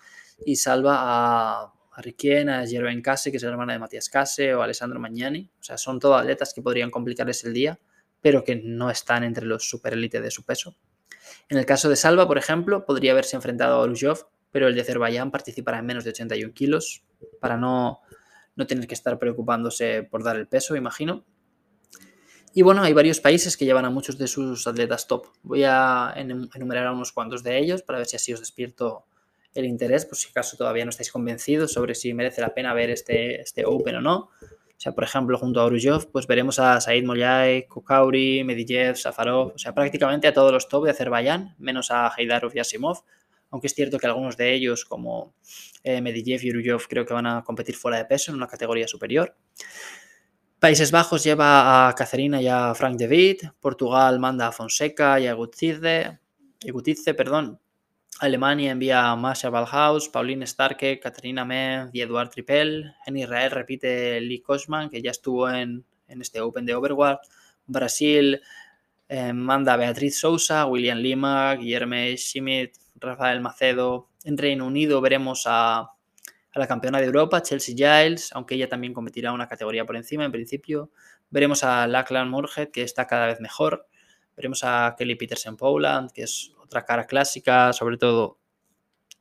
y 0.46 0.58
salva 0.58 0.98
a, 0.98 1.74
a 1.92 2.02
Riquien, 2.02 2.50
a 2.50 2.66
Jerome 2.68 3.02
Case, 3.02 3.32
que 3.32 3.38
es 3.38 3.44
la 3.44 3.50
hermana 3.50 3.74
de 3.74 3.80
Matías 3.80 4.10
Case, 4.10 4.54
o 4.54 4.62
a 4.62 4.66
Alessandro 4.66 5.00
Magnani. 5.00 5.50
O 5.60 5.64
sea, 5.64 5.78
son 5.78 6.00
todos 6.00 6.20
atletas 6.20 6.54
que 6.54 6.62
podrían 6.62 6.92
complicarles 6.92 7.44
el 7.46 7.54
día, 7.54 7.80
pero 8.22 8.44
que 8.44 8.56
no 8.56 8.90
están 8.90 9.24
entre 9.24 9.46
los 9.46 9.70
superélites 9.70 10.22
de 10.22 10.32
su 10.32 10.44
peso. 10.44 10.76
En 11.50 11.58
el 11.58 11.66
caso 11.66 11.90
de 11.90 11.96
Salva, 11.96 12.28
por 12.28 12.38
ejemplo, 12.38 12.86
podría 12.86 13.12
haberse 13.12 13.36
enfrentado 13.36 13.76
a 13.76 13.80
Orujov, 13.80 14.28
pero 14.52 14.68
el 14.68 14.76
de 14.76 14.82
Azerbaiyán 14.82 15.32
participará 15.32 15.80
en 15.80 15.86
menos 15.86 16.04
de 16.04 16.12
81 16.12 16.54
kilos 16.54 17.04
para 17.40 17.58
no, 17.58 18.02
no 18.56 18.68
tener 18.68 18.88
que 18.88 18.94
estar 18.94 19.20
preocupándose 19.20 20.04
por 20.04 20.24
dar 20.24 20.38
el 20.38 20.48
peso, 20.48 20.76
imagino. 20.76 21.26
Y 22.54 22.62
bueno, 22.62 22.84
hay 22.84 22.94
varios 22.94 23.20
países 23.20 23.58
que 23.58 23.66
llevan 23.66 23.84
a 23.84 23.90
muchos 23.90 24.18
de 24.18 24.28
sus 24.28 24.66
atletas 24.66 25.08
top. 25.08 25.28
Voy 25.44 25.64
a 25.66 26.14
enumerar 26.16 26.88
a 26.88 26.94
unos 26.94 27.12
cuantos 27.12 27.44
de 27.44 27.58
ellos 27.58 27.82
para 27.82 28.00
ver 28.00 28.08
si 28.08 28.16
así 28.16 28.34
os 28.34 28.40
despierto 28.40 29.06
el 29.54 29.66
interés, 29.66 30.06
por 30.06 30.18
si 30.18 30.30
acaso 30.30 30.56
todavía 30.56 30.86
no 30.86 30.90
estáis 30.90 31.12
convencidos 31.12 31.74
sobre 31.74 31.96
si 31.96 32.14
merece 32.14 32.42
la 32.42 32.54
pena 32.54 32.74
ver 32.74 32.90
este, 32.92 33.42
este 33.42 33.66
Open 33.66 33.96
o 33.96 34.02
no. 34.02 34.30
O 34.78 34.80
sea, 34.86 34.94
por 34.94 35.04
ejemplo, 35.06 35.38
junto 35.38 35.62
a 35.62 35.66
Orujov, 35.66 36.12
pues 36.12 36.28
veremos 36.28 36.60
a 36.60 36.82
Said 36.82 37.06
Mollay, 37.06 37.66
Kokauri, 37.68 38.44
Medijev, 38.44 38.98
Safarov, 38.98 39.54
o 39.56 39.58
sea, 39.58 39.74
prácticamente 39.74 40.28
a 40.28 40.34
todos 40.34 40.52
los 40.52 40.68
top 40.68 40.86
de 40.86 40.92
Azerbaiyán, 40.92 41.56
menos 41.58 41.92
a 41.92 42.12
Heidarov 42.16 42.52
y 42.56 42.60
Asimov, 42.60 43.04
aunque 43.52 43.68
es 43.68 43.74
cierto 43.74 43.98
que 43.98 44.08
algunos 44.08 44.36
de 44.36 44.54
ellos, 44.54 44.84
como 44.84 45.34
eh, 45.84 46.02
y 46.04 46.50
Urujov, 46.52 46.88
creo 46.88 47.06
que 47.06 47.14
van 47.14 47.26
a 47.26 47.44
competir 47.44 47.76
fuera 47.76 47.98
de 47.98 48.06
peso 48.06 48.32
en 48.32 48.38
una 48.38 48.48
categoría 48.48 48.88
superior. 48.88 49.36
Países 50.60 50.92
Bajos 50.92 51.24
lleva 51.24 51.88
a 51.88 51.94
Cacerina 51.94 52.42
y 52.42 52.48
a 52.48 52.74
Frank 52.76 53.00
Witt. 53.00 53.44
Portugal 53.60 54.20
manda 54.20 54.48
a 54.48 54.52
Fonseca 54.52 55.20
y 55.20 55.28
a 55.28 55.34
Gutice, 55.34 56.20
perdón. 57.14 57.60
Alemania 58.20 58.72
envía 58.72 59.10
a 59.10 59.16
Masha 59.16 59.50
Balhaus, 59.50 60.10
Pauline 60.10 60.48
Starke, 60.48 61.00
Katarina 61.00 61.44
Menz 61.44 61.90
y 61.94 62.02
Eduard 62.02 62.30
Tripel. 62.30 62.94
En 63.06 63.18
Israel 63.18 63.52
repite 63.52 64.22
Lee 64.22 64.42
Kosman, 64.42 64.90
que 64.90 65.02
ya 65.02 65.12
estuvo 65.12 65.50
en, 65.50 65.86
este 66.08 66.42
Open 66.42 66.66
de 66.66 66.76
Overwatch. 66.76 67.28
Brasil 67.68 68.42
eh, 69.10 69.34
manda 69.34 69.76
Beatriz 69.76 70.20
Sousa, 70.20 70.66
William 70.66 70.98
Lima, 70.98 71.56
Guillermo 71.56 71.96
Schmidt, 72.16 72.76
Rafael 72.96 73.42
Macedo. 73.42 74.10
En 74.24 74.38
Reino 74.38 74.66
Unido 74.66 75.02
veremos 75.02 75.44
a 75.46 75.92
a 76.56 76.60
la 76.60 76.68
campeona 76.68 77.00
de 77.00 77.06
Europa, 77.06 77.42
Chelsea 77.42 77.76
Giles, 77.76 78.32
aunque 78.34 78.56
ella 78.56 78.70
también 78.70 78.94
competirá 78.94 79.34
una 79.34 79.48
categoría 79.48 79.86
por 79.86 79.98
encima 79.98 80.24
en 80.24 80.32
principio. 80.32 80.90
Veremos 81.30 81.66
a 81.66 81.86
Lachlan 81.86 82.30
Moorhead, 82.30 82.70
que 82.70 82.82
está 82.82 83.08
cada 83.08 83.28
vez 83.28 83.42
mejor. 83.42 83.88
Veremos 84.38 84.64
a 84.64 84.96
Kelly 84.98 85.16
Peterson 85.16 85.58
Poland, 85.58 86.12
que 86.12 86.24
es 86.24 86.54
otra 86.66 86.84
cara 86.84 87.06
clásica, 87.06 87.74
sobre 87.74 87.98
todo 87.98 88.40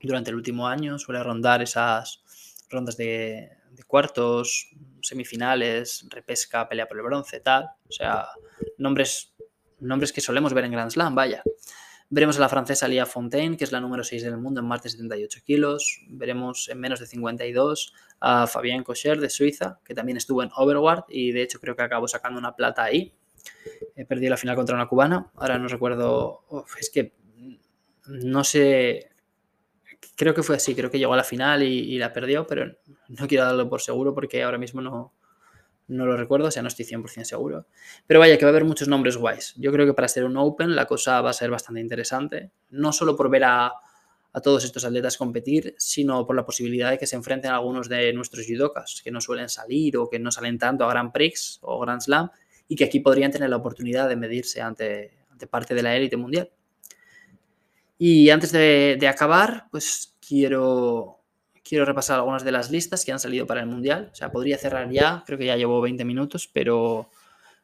durante 0.00 0.30
el 0.30 0.36
último 0.36 0.66
año. 0.66 0.98
Suele 0.98 1.22
rondar 1.22 1.62
esas 1.62 2.22
rondas 2.68 2.96
de, 2.96 3.50
cuartos, 3.86 4.70
semifinales, 5.02 6.06
repesca, 6.10 6.68
pelea 6.68 6.88
por 6.88 6.96
el 6.96 7.02
bronce, 7.02 7.40
tal. 7.40 7.70
O 7.88 7.92
sea, 7.92 8.28
nombres, 8.78 9.34
nombres 9.80 10.12
que 10.12 10.20
solemos 10.20 10.54
ver 10.54 10.64
en 10.64 10.72
Grand 10.72 10.90
Slam, 10.90 11.14
vaya. 11.14 11.42
Veremos 12.10 12.36
a 12.36 12.40
la 12.40 12.48
francesa 12.48 12.86
Lia 12.86 13.06
Fontaine, 13.06 13.56
que 13.56 13.64
es 13.64 13.72
la 13.72 13.80
número 13.80 14.04
6 14.04 14.22
del 14.22 14.36
mundo 14.36 14.60
en 14.60 14.66
más 14.66 14.82
de 14.82 14.90
78 14.90 15.40
kilos. 15.44 16.04
Veremos 16.08 16.68
en 16.68 16.78
menos 16.78 17.00
de 17.00 17.06
52 17.06 17.92
a 18.20 18.46
Fabien 18.46 18.84
Cocher 18.84 19.20
de 19.20 19.30
Suiza, 19.30 19.80
que 19.84 19.94
también 19.94 20.16
estuvo 20.16 20.42
en 20.42 20.50
Overward 20.54 21.04
y 21.08 21.32
de 21.32 21.42
hecho 21.42 21.58
creo 21.60 21.74
que 21.74 21.82
acabó 21.82 22.06
sacando 22.06 22.38
una 22.38 22.54
plata 22.54 22.84
ahí. 22.84 23.14
He 23.96 24.04
perdido 24.04 24.30
la 24.30 24.36
final 24.36 24.54
contra 24.54 24.74
una 24.74 24.86
cubana. 24.86 25.30
Ahora 25.34 25.58
no 25.58 25.66
recuerdo. 25.66 26.44
es 26.78 26.90
que 26.90 27.14
no 28.06 28.44
sé. 28.44 29.10
Creo 30.16 30.34
que 30.34 30.42
fue 30.42 30.56
así. 30.56 30.74
Creo 30.74 30.90
que 30.90 30.98
llegó 30.98 31.14
a 31.14 31.16
la 31.16 31.24
final 31.24 31.62
y 31.62 31.98
la 31.98 32.12
perdió, 32.12 32.46
pero 32.46 32.76
no 33.08 33.26
quiero 33.26 33.44
darlo 33.44 33.68
por 33.68 33.80
seguro 33.80 34.14
porque 34.14 34.42
ahora 34.42 34.58
mismo 34.58 34.80
no, 34.80 35.12
no 35.88 36.06
lo 36.06 36.16
recuerdo, 36.16 36.48
o 36.48 36.50
sea, 36.50 36.62
no 36.62 36.68
estoy 36.68 36.86
100% 36.86 37.24
seguro. 37.24 37.66
Pero 38.06 38.20
vaya, 38.20 38.38
que 38.38 38.44
va 38.44 38.50
a 38.50 38.52
haber 38.52 38.64
muchos 38.64 38.88
nombres 38.88 39.16
guays. 39.16 39.54
Yo 39.56 39.70
creo 39.72 39.86
que 39.86 39.94
para 39.94 40.08
ser 40.08 40.24
un 40.24 40.36
Open 40.36 40.74
la 40.74 40.86
cosa 40.86 41.20
va 41.20 41.30
a 41.30 41.34
ser 41.34 41.50
bastante 41.50 41.80
interesante. 41.80 42.52
No 42.70 42.92
solo 42.92 43.16
por 43.16 43.30
ver 43.30 43.44
a, 43.44 43.66
a 44.32 44.40
todos 44.40 44.64
estos 44.64 44.84
atletas 44.84 45.18
competir, 45.18 45.74
sino 45.78 46.26
por 46.26 46.36
la 46.36 46.44
posibilidad 46.44 46.90
de 46.90 46.98
que 46.98 47.06
se 47.06 47.16
enfrenten 47.16 47.50
a 47.50 47.56
algunos 47.56 47.88
de 47.88 48.12
nuestros 48.12 48.46
judokas 48.46 49.02
que 49.04 49.10
no 49.10 49.20
suelen 49.20 49.48
salir 49.48 49.96
o 49.96 50.08
que 50.08 50.18
no 50.18 50.30
salen 50.30 50.58
tanto 50.58 50.84
a 50.84 50.88
Grand 50.88 51.12
Prix 51.12 51.58
o 51.62 51.80
Grand 51.80 52.00
Slam 52.00 52.30
y 52.66 52.76
que 52.76 52.84
aquí 52.84 53.00
podrían 53.00 53.30
tener 53.30 53.50
la 53.50 53.56
oportunidad 53.56 54.08
de 54.08 54.16
medirse 54.16 54.62
ante, 54.62 55.12
ante 55.30 55.46
parte 55.46 55.74
de 55.74 55.82
la 55.82 55.94
élite 55.94 56.16
mundial. 56.16 56.50
Y 58.06 58.28
antes 58.28 58.52
de, 58.52 59.08
acabar, 59.08 59.64
pues 59.70 60.14
quiero, 60.20 61.24
quiero 61.62 61.86
repasar 61.86 62.18
algunas 62.18 62.44
de 62.44 62.52
las 62.52 62.70
listas 62.70 63.02
que 63.02 63.12
han 63.12 63.18
salido 63.18 63.46
para 63.46 63.62
el 63.62 63.66
Mundial. 63.66 64.10
O 64.12 64.14
sea, 64.14 64.30
podría 64.30 64.58
cerrar 64.58 64.90
ya, 64.90 65.24
creo 65.24 65.38
que 65.38 65.46
ya 65.46 65.56
llevo 65.56 65.80
20 65.80 66.04
minutos, 66.04 66.46
pero 66.46 67.08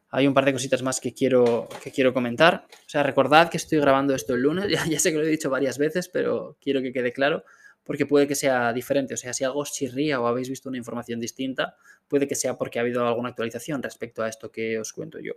hay 0.09 0.27
un 0.27 0.33
par 0.33 0.47
de 0.47 0.55
cositas 0.55 0.81
más 0.81 0.99
que 0.99 1.13
quiero, 1.13 1.69
que 1.85 1.91
quiero 1.91 2.15
comentar. 2.15 2.65
O 2.71 2.89
sea, 2.89 3.03
recordad 3.03 3.51
que 3.51 3.59
estoy 3.59 3.81
grabando 3.81 4.15
esto 4.15 4.33
el 4.33 4.41
lunes, 4.41 4.65
ya, 4.71 4.87
ya, 4.87 4.99
sé 4.99 5.13
que 5.13 5.19
lo 5.19 5.25
he 5.25 5.29
dicho 5.29 5.51
varias 5.51 5.77
veces, 5.77 6.09
pero 6.09 6.57
quiero 6.59 6.81
que 6.81 6.95
quede 6.95 7.13
claro, 7.13 7.45
porque 7.85 8.07
puede 8.07 8.27
que 8.27 8.35
sea 8.35 8.73
diferente. 8.73 9.13
O 9.13 9.19
sea, 9.19 9.35
si 9.35 9.45
algo 9.45 9.63
chirría 9.67 10.23
o 10.23 10.27
habéis 10.27 10.49
visto 10.49 10.71
una 10.71 10.79
información 10.79 11.21
distinta, 11.21 11.77
puede 12.09 12.27
que 12.27 12.35
sea 12.35 12.57
porque 12.57 12.79
ha 12.79 12.83
habido 12.83 13.07
alguna 13.07 13.29
actualización 13.29 13.83
respecto 13.83 14.23
a 14.23 14.29
esto 14.31 14.51
que 14.51 14.79
os 14.79 14.95
cuento 14.95 15.19
yo. 15.21 15.35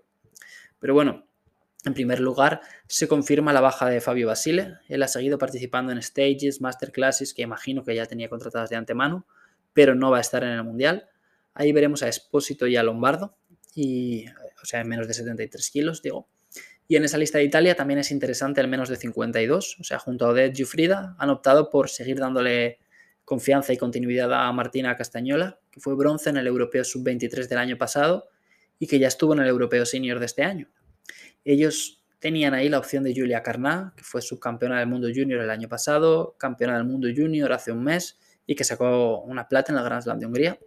Pero 0.80 0.94
bueno, 0.94 1.26
en 1.86 1.94
primer 1.94 2.20
lugar, 2.20 2.62
se 2.88 3.08
confirma 3.08 3.52
la 3.52 3.62
baja 3.62 3.90
de 3.90 4.00
Fabio 4.00 4.28
Basile. 4.28 4.76
Él 4.88 5.04
ha 5.04 5.08
seguido 5.08 5.38
participando 5.38 5.92
en 5.92 6.02
stages, 6.02 6.62
masterclasses, 6.62 7.34
que 7.34 7.42
imagino 7.42 7.84
que 7.84 7.96
ya 7.96 8.06
tenía 8.06 8.30
contratadas 8.30 8.70
de 8.70 8.78
antemano, 8.78 9.26
pero 9.74 9.96
no 9.96 10.12
va 10.12 10.20
a 10.20 10.22
estar 10.22 10.44
en 10.44 10.52
el 10.52 10.64
Mundial. 10.64 11.10
Ahí 11.54 11.72
veremos 11.72 12.02
a 12.04 12.08
Espósito 12.08 12.68
y 12.68 12.78
a 12.78 12.84
Lombardo, 12.84 13.36
y, 13.76 14.26
o 14.62 14.66
sea, 14.66 14.82
en 14.82 14.88
menos 14.88 15.08
de 15.08 15.14
73 15.14 15.70
kilos, 15.72 16.02
digo. 16.02 16.28
Y 16.88 16.96
en 16.96 17.06
esa 17.06 17.18
lista 17.18 17.38
de 17.38 17.46
Italia 17.46 17.76
también 17.76 18.00
es 18.00 18.12
interesante 18.12 18.62
el 18.62 18.68
menos 18.68 18.90
de 18.90 18.96
52, 18.96 19.78
o 19.80 19.84
sea, 19.84 20.00
junto 20.00 20.26
a 20.26 20.30
Odette 20.30 20.56
Giuffrida 20.56 21.16
han 21.18 21.30
optado 21.30 21.70
por 21.70 21.90
seguir 21.90 22.20
dándole 22.20 22.80
confianza 23.26 23.74
y 23.74 23.78
continuidad 23.78 24.34
a 24.34 24.52
Martina 24.52 24.96
Castañola, 24.96 25.60
que 25.72 25.80
fue 25.80 25.96
bronce 25.96 26.30
en 26.30 26.38
el 26.38 26.48
Europeo 26.48 26.84
Sub-23 26.84 27.48
del 27.48 27.58
año 27.58 27.78
pasado 27.78 28.30
y 28.80 28.88
que 28.88 29.00
ya 29.00 29.08
estuvo 29.08 29.34
en 29.34 29.40
el 29.40 29.48
Europeo 29.48 29.86
Senior 29.86 30.20
de 30.20 30.26
este 30.26 30.44
año. 30.44 30.70
Ellos 31.46 32.04
tenían 32.20 32.54
ahí 32.54 32.70
la 32.70 32.80
opción 32.80 33.04
de 33.04 33.14
Julia 33.14 33.44
Carná, 33.44 33.94
que 33.98 34.04
fue 34.04 34.22
subcampeona 34.22 34.80
del 34.80 34.88
mundo 34.88 35.10
junior 35.14 35.42
el 35.42 35.50
año 35.50 35.68
pasado, 35.68 36.36
campeona 36.38 36.78
del 36.78 36.86
mundo 36.86 37.10
junior 37.14 37.52
hace 37.52 37.72
un 37.72 37.84
mes 37.84 38.18
y 38.46 38.56
que 38.56 38.64
sacó 38.64 39.22
una 39.22 39.48
plata 39.48 39.72
en 39.72 39.76
la 39.76 39.84
Grand 39.84 40.02
Slam 40.02 40.20
de 40.20 40.26
Hungría, 40.26 40.60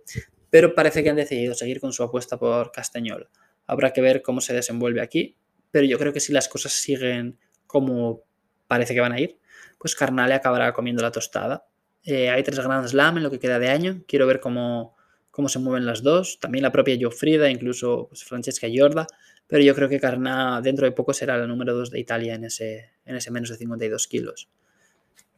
pero 0.51 0.75
parece 0.75 1.03
que 1.03 1.11
han 1.11 1.17
decidido 1.17 1.55
seguir 1.55 1.81
con 1.81 1.93
su 1.93 2.03
apuesta 2.03 2.39
por 2.39 2.73
Castañol. 2.73 3.29
Habrá 3.67 3.93
que 3.93 4.01
ver 4.01 4.23
cómo 4.23 4.41
se 4.41 4.53
desenvuelve 4.53 5.01
aquí, 5.01 5.37
pero 5.71 5.87
yo 5.87 5.99
creo 5.99 6.12
que 6.12 6.21
si 6.21 6.33
las 6.33 6.49
cosas 6.49 6.73
siguen 6.73 7.39
como 7.67 8.23
parece 8.69 8.95
que 8.95 9.01
van 9.01 9.12
a 9.12 9.21
ir, 9.21 9.39
pues 9.79 9.95
Carnale 9.95 10.35
acabará 10.35 10.73
comiendo 10.73 11.03
la 11.03 11.11
tostada. 11.11 11.67
Eh, 12.05 12.31
hay 12.31 12.43
tres 12.43 12.61
Grand 12.61 12.87
Slam 12.87 13.17
en 13.17 13.23
lo 13.23 13.31
que 13.31 13.39
queda 13.39 13.59
de 13.59 13.69
año, 13.69 14.03
quiero 14.07 14.27
ver 14.27 14.41
cómo, 14.41 14.95
cómo 15.31 15.49
se 15.49 15.59
mueven 15.59 15.87
las 15.87 16.03
dos, 16.03 16.39
también 16.41 16.62
la 16.62 16.71
propia 16.71 16.97
Jofrida, 17.01 17.51
incluso 17.51 18.09
pues, 18.09 18.25
Francesca 18.25 18.69
Giorda, 18.69 19.07
pero 19.46 19.62
yo 19.62 19.74
creo 19.74 19.88
que 19.88 20.00
Carna 20.00 20.61
dentro 20.61 20.87
de 20.87 20.92
poco 20.92 21.12
será 21.12 21.37
la 21.38 21.46
número 21.46 21.74
2 21.74 21.90
de 21.90 22.00
Italia 22.00 22.35
en 22.35 22.44
ese, 22.44 22.90
en 23.04 23.16
ese 23.16 23.30
menos 23.30 23.50
de 23.50 23.56
52 23.56 24.06
kilos. 24.09 24.48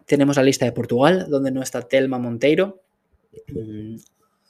Tenemos 0.07 0.37
la 0.37 0.43
lista 0.43 0.65
de 0.65 0.73
Portugal, 0.73 1.27
donde 1.29 1.51
no 1.51 1.63
está 1.63 1.83
Telma 1.83 2.19
Monteiro. 2.19 2.83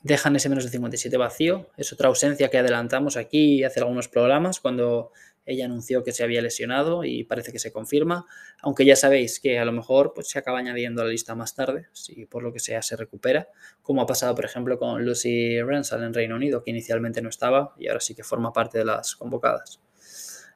Dejan 0.02 0.36
ese 0.36 0.48
menos 0.48 0.64
de 0.64 0.70
57 0.70 1.16
vacío. 1.16 1.70
Es 1.76 1.92
otra 1.92 2.08
ausencia 2.08 2.48
que 2.48 2.58
adelantamos 2.58 3.16
aquí 3.16 3.64
hace 3.64 3.80
algunos 3.80 4.08
programas 4.08 4.60
cuando 4.60 5.12
ella 5.48 5.64
anunció 5.64 6.04
que 6.04 6.12
se 6.12 6.22
había 6.22 6.42
lesionado 6.42 7.04
y 7.04 7.24
parece 7.24 7.52
que 7.52 7.58
se 7.58 7.72
confirma, 7.72 8.26
aunque 8.60 8.84
ya 8.84 8.96
sabéis 8.96 9.40
que 9.40 9.58
a 9.58 9.64
lo 9.64 9.72
mejor 9.72 10.12
pues, 10.14 10.28
se 10.28 10.38
acaba 10.38 10.58
añadiendo 10.58 11.00
a 11.00 11.06
la 11.06 11.10
lista 11.10 11.34
más 11.34 11.54
tarde, 11.54 11.86
si 11.92 12.26
por 12.26 12.42
lo 12.42 12.52
que 12.52 12.60
sea 12.60 12.82
se 12.82 12.96
recupera, 12.96 13.48
como 13.82 14.02
ha 14.02 14.06
pasado 14.06 14.34
por 14.34 14.44
ejemplo 14.44 14.78
con 14.78 15.04
Lucy 15.04 15.60
Rensal 15.62 16.04
en 16.04 16.12
Reino 16.12 16.36
Unido, 16.36 16.62
que 16.62 16.70
inicialmente 16.70 17.22
no 17.22 17.30
estaba 17.30 17.74
y 17.78 17.88
ahora 17.88 18.00
sí 18.00 18.14
que 18.14 18.22
forma 18.22 18.52
parte 18.52 18.76
de 18.76 18.84
las 18.84 19.16
convocadas. 19.16 19.80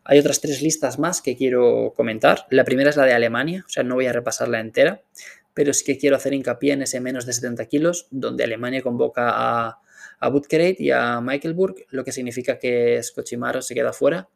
Hay 0.04 0.18
otras 0.18 0.40
tres 0.40 0.60
listas 0.60 0.98
más 0.98 1.22
que 1.22 1.36
quiero 1.36 1.94
comentar. 1.96 2.46
La 2.50 2.64
primera 2.64 2.90
es 2.90 2.96
la 2.96 3.04
de 3.04 3.14
Alemania, 3.14 3.64
o 3.66 3.70
sea, 3.70 3.84
no 3.84 3.94
voy 3.94 4.06
a 4.06 4.12
repasarla 4.12 4.60
entera, 4.60 5.00
pero 5.54 5.72
sí 5.72 5.84
que 5.84 5.98
quiero 5.98 6.16
hacer 6.16 6.34
hincapié 6.34 6.72
en 6.72 6.82
ese 6.82 7.00
menos 7.00 7.26
de 7.26 7.32
70 7.32 7.66
kilos, 7.66 8.06
donde 8.10 8.44
Alemania 8.44 8.82
convoca 8.82 9.30
a, 9.30 9.78
a 10.20 10.32
y 10.78 10.90
a 10.90 11.20
Michaelburg, 11.20 11.86
lo 11.90 12.04
que 12.04 12.12
significa 12.12 12.58
que 12.58 13.02
Skochimaro 13.02 13.60
se 13.60 13.74
queda 13.74 13.92
fuera. 13.92 14.28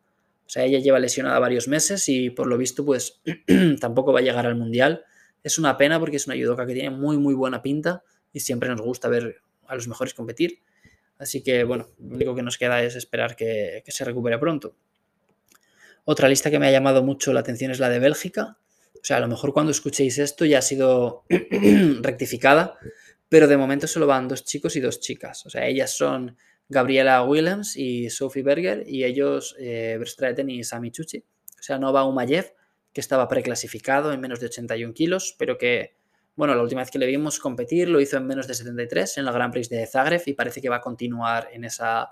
O 0.47 0.49
sea, 0.49 0.65
ella 0.65 0.79
lleva 0.79 0.99
lesionada 0.99 1.39
varios 1.39 1.69
meses 1.69 2.09
y 2.09 2.31
por 2.31 2.47
lo 2.47 2.59
visto, 2.59 2.85
pues 2.85 3.21
tampoco 3.81 4.13
va 4.13 4.21
a 4.21 4.23
llegar 4.23 4.47
al 4.47 4.57
Mundial. 4.57 5.05
Es 5.43 5.59
una 5.59 5.77
pena 5.77 5.99
porque 5.99 6.17
es 6.17 6.27
una 6.27 6.37
judoka 6.37 6.67
que 6.67 6.75
tiene 6.75 6.91
muy, 6.91 7.19
muy 7.19 7.35
buena 7.35 7.63
pinta 7.63 8.03
y 8.33 8.41
siempre 8.41 8.69
nos 8.69 8.81
gusta 8.81 9.09
ver 9.09 9.37
a 9.67 9.75
los 9.75 9.89
mejores 9.89 10.15
competir. 10.15 10.61
Así 11.19 11.43
que, 11.43 11.65
bueno, 11.65 11.89
lo 11.99 12.17
único 12.17 12.35
que 12.35 12.43
nos 12.43 12.59
queda 12.59 12.83
es 12.83 12.95
esperar 12.95 13.37
que, 13.37 13.83
que 13.85 13.93
se 13.93 14.05
recupere 14.05 14.39
pronto. 14.39 14.75
Otra 16.05 16.29
lista 16.29 16.51
que 16.51 16.59
me 16.59 16.69
ha 16.69 16.71
llamado 16.71 17.03
mucho 17.03 17.33
la 17.33 17.41
atención 17.41 17.71
es 17.71 17.81
la 17.81 17.89
de 17.89 17.99
Bélgica, 17.99 18.59
sea, 19.07 19.19
a 19.19 19.21
lo 19.21 19.29
mejor 19.29 19.53
cuando 19.53 19.71
escuchéis 19.71 20.19
esto 20.19 20.45
ya 20.45 20.59
ha 20.59 20.63
sido 20.63 21.23
rectificada, 22.01 22.77
pero 23.29 23.47
de 23.47 23.57
momento 23.57 23.87
solo 23.87 24.09
van 24.09 24.27
dos 24.27 24.45
chicos 24.45 24.75
y 24.75 24.81
dos 24.81 24.99
chicas. 24.99 25.47
O 25.47 25.51
sea, 25.51 25.65
ellas 25.69 25.97
son 25.97 26.37
Gabriela 26.69 27.23
Williams 27.23 27.77
y 27.77 28.11
Sophie 28.11 28.43
Berger 28.43 28.83
y 28.85 29.05
ellos 29.05 29.55
eh, 29.61 29.97
y 30.49 30.65
Sami 30.65 30.91
Chuchi. 30.91 31.19
O 31.19 31.63
sea, 31.63 31.79
no 31.79 31.93
va 31.93 32.05
Umayev, 32.05 32.53
que 32.93 33.01
estaba 33.01 33.29
preclasificado 33.29 34.13
en 34.13 34.21
menos 34.21 34.41
de 34.41 34.47
81 34.47 34.93
kilos, 34.93 35.37
pero 35.39 35.57
que, 35.57 35.97
bueno, 36.35 36.57
la 36.57 36.63
última 36.63 36.81
vez 36.81 36.91
que 36.91 36.99
le 36.99 37.07
vimos 37.07 37.39
competir 37.39 37.89
lo 37.89 38.01
hizo 38.01 38.17
en 38.17 38.27
menos 38.27 38.49
de 38.49 38.55
73 38.55 39.19
en 39.19 39.25
la 39.25 39.31
Grand 39.31 39.53
Prix 39.53 39.69
de 39.69 39.87
Zagreb 39.87 40.23
y 40.27 40.33
parece 40.33 40.61
que 40.61 40.69
va 40.69 40.79
a 40.79 40.81
continuar 40.81 41.49
en 41.53 41.63
esa, 41.63 42.11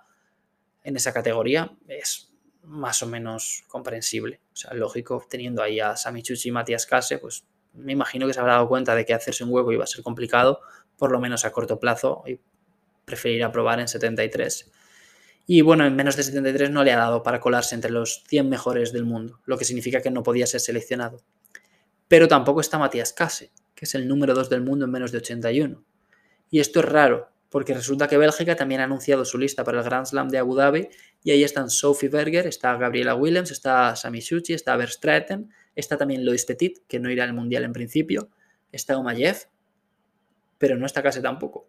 en 0.85 0.95
esa 0.95 1.13
categoría. 1.13 1.77
Es 1.89 2.34
más 2.65 3.03
o 3.03 3.07
menos 3.07 3.65
comprensible. 3.69 4.41
O 4.53 4.57
sea, 4.57 4.75
lógico, 4.75 5.25
teniendo 5.29 5.63
ahí 5.63 5.81
a 5.81 5.97
Samichuchi 5.97 6.49
y 6.49 6.53
Matías 6.53 6.87
Case, 6.87 7.19
pues 7.19 7.45
me 7.73 7.93
imagino 7.93 8.27
que 8.27 8.33
se 8.33 8.41
habrá 8.41 8.55
dado 8.55 8.69
cuenta 8.69 8.95
de 8.95 9.05
que 9.05 9.15
hacerse 9.15 9.45
un 9.45 9.51
hueco 9.51 9.73
iba 9.73 9.85
a 9.85 9.87
ser 9.87 10.03
complicado, 10.03 10.61
por 10.97 11.11
lo 11.11 11.21
menos 11.21 11.45
a 11.45 11.53
corto 11.53 11.79
plazo, 11.79 12.23
y 12.27 12.41
preferirá 13.05 13.53
probar 13.53 13.81
en 13.81 13.89
73. 13.89 14.71
Y 15.47 15.61
bueno, 15.61 15.85
en 15.85 15.95
menos 15.95 16.17
de 16.17 16.23
73 16.23 16.71
no 16.71 16.85
le 16.85 16.93
ha 16.93 16.97
dado 16.97 17.23
para 17.23 17.41
colarse 17.41 17.75
entre 17.75 17.91
los 17.91 18.25
100 18.29 18.49
mejores 18.49 18.93
del 18.93 19.05
mundo, 19.05 19.41
lo 19.45 19.59
que 19.59 19.65
significa 19.65 20.01
que 20.01 20.11
no 20.11 20.23
podía 20.23 20.47
ser 20.47 20.61
seleccionado. 20.61 21.23
Pero 22.09 22.29
tampoco 22.29 22.61
está 22.61 22.79
Matías 22.79 23.13
Case, 23.13 23.51
que 23.75 23.85
es 23.85 23.95
el 23.95 24.09
número 24.09 24.35
2 24.35 24.49
del 24.49 24.63
mundo 24.63 24.85
en 24.87 24.91
menos 24.91 25.13
de 25.13 25.19
81. 25.19 25.85
Y 26.51 26.61
esto 26.61 26.81
es 26.81 26.87
raro, 26.87 27.31
porque 27.55 27.73
resulta 27.73 28.09
que 28.09 28.19
Bélgica 28.19 28.57
también 28.57 28.81
ha 28.81 28.85
anunciado 28.85 29.25
su 29.25 29.39
lista 29.39 29.63
para 29.63 29.79
el 29.79 29.85
Grand 29.85 30.07
Slam 30.07 30.29
de 30.29 30.39
Abu 30.39 30.57
Dhabi 30.57 30.89
y 31.23 31.31
ahí 31.31 31.45
están 31.45 31.71
Sophie 31.71 32.09
Berger, 32.09 32.49
está 32.49 32.77
Gabriela 32.77 33.15
Williams, 33.15 33.53
está 33.53 33.95
Sami 33.95 34.19
Shuchi, 34.19 34.55
está 34.55 34.77
Verstraeten, 34.77 35.53
está 35.77 35.97
también 35.97 36.25
Lois 36.25 36.47
Petit, 36.47 36.81
que 36.89 36.99
no 36.99 37.13
irá 37.13 37.23
al 37.23 37.33
Mundial 37.33 37.63
en 37.63 37.73
principio, 37.73 38.29
está 38.73 38.99
Omayev, 38.99 39.37
pero 40.59 40.77
no 40.77 40.85
está 40.85 41.01
Case 41.01 41.23
tampoco. 41.23 41.69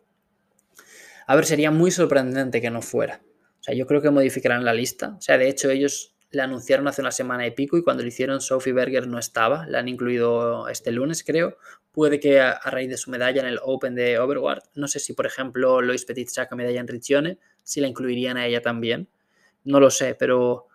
A 1.28 1.36
ver, 1.36 1.46
sería 1.46 1.70
muy 1.70 1.92
sorprendente 1.92 2.62
que 2.62 2.72
no 2.72 2.82
fuera. 2.82 3.22
O 3.60 3.64
sea, 3.64 3.76
yo 3.76 3.86
creo 3.86 4.02
que 4.02 4.10
modificarán 4.10 4.66
la 4.66 4.74
lista. 4.74 5.14
O 5.16 5.22
sea, 5.22 5.38
de 5.38 5.50
hecho, 5.50 5.70
ellos 5.70 6.15
le 6.36 6.42
anunciaron 6.42 6.86
hace 6.90 7.02
una 7.02 7.12
semana 7.12 7.48
y 7.48 7.52
pico 7.52 7.78
y 7.78 7.84
cuando 7.84 8.04
lo 8.04 8.10
hicieron 8.10 8.42
Sophie 8.42 8.74
Berger 8.74 9.08
no 9.08 9.18
estaba, 9.18 9.66
la 9.68 9.80
han 9.80 9.88
incluido 9.88 10.68
este 10.68 10.92
lunes 10.92 11.24
creo. 11.24 11.58
Puede 11.94 12.20
que 12.20 12.42
a, 12.42 12.60
raíz 12.60 12.90
de 12.90 12.98
su 12.98 13.10
medalla 13.10 13.40
en 13.40 13.48
el 13.48 13.58
Open 13.64 13.96
de 13.96 14.20
Overwatch, 14.20 14.66
no 14.76 14.90
sé 14.90 15.00
si 15.00 15.14
por 15.14 15.26
ejemplo 15.26 15.82
Lois 15.82 16.04
Petit 16.04 16.28
saca 16.28 16.54
medalla 16.58 16.82
en 16.82 16.90
Riccione, 16.90 17.40
si 17.64 17.80
la 17.80 17.88
incluirían 17.88 18.36
a 18.36 18.46
ella 18.46 18.62
también. 18.62 19.08
No 19.64 19.80
lo 19.80 19.90
sé, 19.90 20.14
pero, 20.14 20.68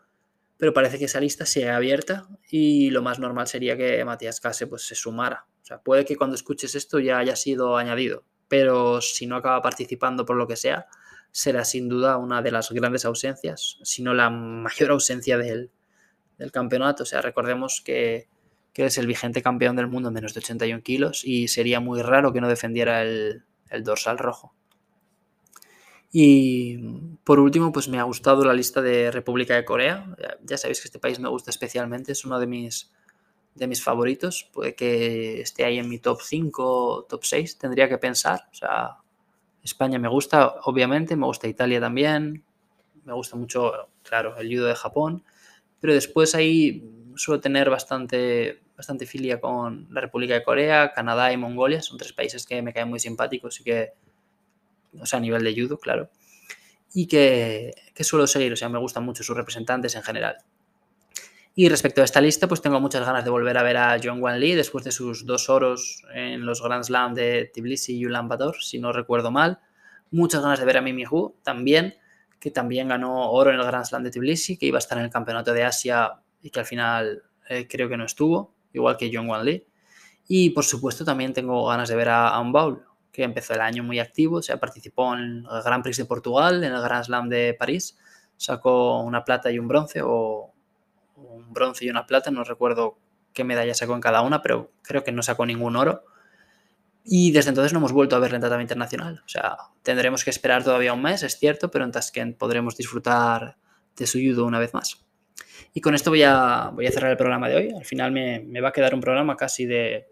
pero 0.57 0.73
parece 0.73 0.99
que 0.99 1.05
esa 1.05 1.21
lista 1.21 1.45
sea 1.45 1.77
abierta 1.77 2.27
y 2.49 2.89
lo 2.89 3.03
más 3.03 3.19
normal 3.19 3.47
sería 3.47 3.77
que 3.77 4.03
Matías 4.03 4.41
Case 4.41 4.67
pues, 4.67 4.87
se 4.87 4.95
sumara. 4.95 5.47
O 5.63 5.65
sea, 5.67 5.83
puede 5.83 6.07
que 6.07 6.17
cuando 6.17 6.37
escuches 6.37 6.75
esto 6.75 7.01
ya 7.01 7.19
haya 7.19 7.37
sido 7.37 7.77
añadido, 7.77 8.25
pero 8.49 9.03
si 9.03 9.27
no 9.27 9.37
acaba 9.37 9.61
participando 9.61 10.25
por 10.25 10.37
lo 10.37 10.49
que 10.49 10.57
sea, 10.57 10.87
será 11.33 11.65
sin 11.65 11.89
duda 11.89 12.17
una 12.17 12.43
de 12.43 12.51
las 12.51 12.71
grandes 12.71 13.05
ausencias, 13.05 13.79
si 13.83 14.03
no 14.03 14.15
la 14.15 14.31
mayor 14.31 14.91
ausencia 14.91 15.39
del, 15.39 15.71
campeonato. 16.53 17.03
O 17.03 17.07
sea, 17.07 17.21
recordemos 17.21 17.83
que, 17.85 18.29
que, 18.73 18.87
es 18.87 18.97
el 18.97 19.07
vigente 19.07 19.43
campeón 19.43 19.77
del 19.77 19.89
mundo 19.89 20.09
en 20.09 20.15
menos 20.15 20.33
de 20.33 20.41
81 20.41 20.83
kilos 20.83 21.23
y 21.25 21.49
sería 21.49 21.81
muy 21.81 22.01
raro 22.01 22.33
que 22.33 22.41
no 22.41 22.49
defendiera 22.49 23.03
el, 23.03 23.45
dorsal 23.83 24.19
rojo. 24.19 24.55
Y 26.13 26.79
por 27.23 27.39
último, 27.39 27.71
pues 27.71 27.89
me 27.89 27.99
ha 28.01 28.03
gustado 28.05 28.45
la 28.45 28.55
lista 28.55 28.81
de 28.81 29.11
República 29.13 29.55
de 29.55 29.65
Corea. 29.65 30.07
Ya 30.43 30.57
sabéis 30.57 30.81
que 30.81 30.89
este 30.89 30.99
país 30.99 31.21
me 31.21 31.29
gusta 31.29 31.51
especialmente, 31.51 32.13
es 32.13 32.25
uno 32.25 32.41
de 32.41 32.47
mis, 32.47 32.91
de 33.55 33.67
mis 33.69 33.85
favoritos. 33.85 34.51
Puede 34.53 34.75
que 34.75 35.41
esté 35.43 35.65
ahí 35.65 35.79
en 35.79 35.89
mi 35.89 35.99
top 35.99 36.21
5, 36.23 37.07
top 37.09 37.23
6, 37.23 37.59
tendría 37.59 37.89
que 37.89 37.99
pensar. 37.99 38.49
O 38.51 38.55
sea, 38.55 38.97
España 39.63 39.99
me 39.99 40.09
gusta, 40.09 40.55
obviamente, 40.65 41.17
me 41.17 41.27
gusta 41.27 41.49
Italia 41.49 41.81
también, 41.81 42.45
me 43.05 43.13
gusta 43.13 43.37
mucho, 43.37 43.91
claro, 44.03 44.37
el 44.39 44.49
judo 44.49 44.67
de 44.67 44.75
Japón, 44.75 45.25
pero 45.81 45.95
después 45.95 46.35
hay 46.35 46.83
suelo 47.21 47.41
tener 47.41 47.71
bastante, 47.71 48.61
bastante 48.77 49.07
filia 49.07 49.41
con 49.41 49.87
la 49.91 50.01
República 50.01 50.35
de 50.35 50.43
Corea, 50.43 50.93
Canadá 50.93 51.33
y 51.33 51.37
Mongolia. 51.37 51.83
Son 51.83 51.99
tres 51.99 52.13
países 52.13 52.47
que 52.47 52.63
me 52.63 52.73
caen 52.73 52.89
muy 52.89 52.99
simpáticos 52.99 53.61
y 53.61 53.65
que, 53.65 53.91
o 54.99 55.07
sea, 55.07 55.19
a 55.19 55.23
nivel 55.23 55.45
de 55.45 55.55
judo, 55.55 55.79
claro. 55.79 56.11
Y 56.93 57.07
que, 57.07 57.73
que 57.95 58.05
suelo 58.05 58.27
seguir, 58.27 58.53
o 58.53 58.57
sea, 58.57 58.69
me 58.69 58.79
gustan 58.79 59.05
mucho 59.05 59.23
sus 59.23 59.37
representantes 59.37 59.95
en 59.95 60.03
general. 60.03 60.39
Y 61.55 61.69
respecto 61.69 62.01
a 62.01 62.05
esta 62.05 62.21
lista, 62.21 62.47
pues 62.47 62.63
tengo 62.63 62.81
muchas 62.81 63.05
ganas 63.05 63.25
de 63.25 63.31
volver 63.31 63.59
a 63.59 63.63
ver 63.63 63.77
a 63.77 63.97
John 64.03 64.23
Wan 64.23 64.39
Lee 64.39 64.55
después 64.55 64.85
de 64.85 64.93
sus 64.93 65.27
dos 65.27 65.51
oros 65.51 66.05
en 66.15 66.47
los 66.47 66.63
Grand 66.63 66.85
Slam 66.85 67.13
de 67.15 67.51
Tbilisi 67.53 67.99
y 67.99 68.07
Ulan 68.07 68.29
Bator, 68.29 68.63
si 68.63 68.79
no 68.79 68.93
recuerdo 68.93 69.31
mal. 69.31 69.59
Muchas 70.13 70.43
ganas 70.43 70.61
de 70.61 70.65
ver 70.65 70.77
a 70.77 70.81
Mimi 70.81 71.05
Hu 71.05 71.35
también, 71.43 71.95
que 72.39 72.51
también 72.51 72.89
ganó 72.89 73.31
oro 73.33 73.51
en 73.51 73.57
el 73.59 73.67
Grand 73.67 73.85
Slam 73.85 74.05
de 74.05 74.11
Tbilisi, 74.11 74.57
que 74.57 74.67
iba 74.67 74.79
a 74.79 74.81
estar 74.81 74.97
en 74.99 75.05
el 75.05 75.11
Campeonato 75.11 75.53
de 75.53 75.65
Asia 75.65 76.21
y 76.41 76.51
que 76.51 76.61
al 76.61 76.67
final 76.67 77.23
eh, 77.49 77.67
creo 77.69 77.89
que 77.89 77.97
no 77.97 78.05
estuvo, 78.05 78.55
igual 78.73 78.97
que 78.97 79.11
John 79.13 79.29
Wan 79.29 79.45
Lee. 79.45 79.67
Y 80.29 80.51
por 80.51 80.65
supuesto 80.65 81.05
también 81.05 81.33
tengo 81.33 81.67
ganas 81.67 81.89
de 81.89 81.97
ver 81.97 82.11
a 82.11 82.39
Anne 82.39 82.53
Baul, 82.53 82.85
que 83.11 83.25
empezó 83.25 83.55
el 83.55 83.61
año 83.61 83.83
muy 83.83 83.99
activo, 83.99 84.37
o 84.37 84.43
sea, 84.43 84.61
participó 84.61 85.13
en 85.15 85.45
el 85.51 85.63
Grand 85.65 85.83
Prix 85.83 85.97
de 85.97 86.05
Portugal, 86.05 86.63
en 86.63 86.73
el 86.73 86.81
Grand 86.81 87.05
Slam 87.05 87.29
de 87.29 87.55
París, 87.59 87.99
sacó 88.37 89.01
una 89.01 89.25
plata 89.25 89.51
y 89.51 89.59
un 89.59 89.67
bronce, 89.67 90.01
o 90.03 90.50
un 91.29 91.53
bronce 91.53 91.85
y 91.85 91.91
una 91.91 92.07
plata, 92.07 92.31
no 92.31 92.45
recuerdo 92.45 92.99
qué 93.33 93.45
medalla 93.45 93.75
sacó 93.75 93.95
en 93.95 94.01
cada 94.01 94.23
una, 94.23 94.43
pero 94.43 94.73
creo 94.83 95.05
que 95.05 95.13
no 95.13 95.23
sacó 95.23 95.47
ningún 95.47 95.77
oro. 95.77 96.05
Y 97.05 97.33
desde 97.33 97.51
entonces 97.51 97.73
no 97.73 97.79
hemos 97.79 97.93
vuelto 97.93 98.17
a 98.17 98.19
verla 98.19 98.37
en 98.37 98.43
tratamiento 98.43 98.75
internacional. 98.75 99.23
O 99.25 99.29
sea, 99.29 99.57
tendremos 99.83 100.25
que 100.25 100.31
esperar 100.31 100.65
todavía 100.65 100.93
un 100.93 101.03
mes, 101.03 101.23
es 101.23 101.39
cierto, 101.39 101.71
pero 101.71 101.85
en 101.85 101.93
Tashkent 101.93 102.37
podremos 102.37 102.77
disfrutar 102.77 103.57
de 103.97 104.07
su 104.07 104.19
judo 104.19 104.45
una 104.45 104.59
vez 104.59 104.75
más. 104.75 105.07
Y 105.73 105.81
con 105.81 105.95
esto 105.95 106.11
voy 106.11 106.23
a, 106.23 106.71
voy 106.73 106.87
a 106.87 106.93
cerrar 106.93 107.11
el 107.11 107.17
programa 107.17 107.49
de 107.49 107.57
hoy. 107.57 107.71
Al 107.71 107.85
final 107.85 108.13
me, 108.13 108.41
me 108.41 108.61
va 108.61 108.69
a 108.69 108.73
quedar 108.73 108.95
un 108.95 109.01
programa 109.01 109.37
casi 109.37 109.67
de, 109.67 110.09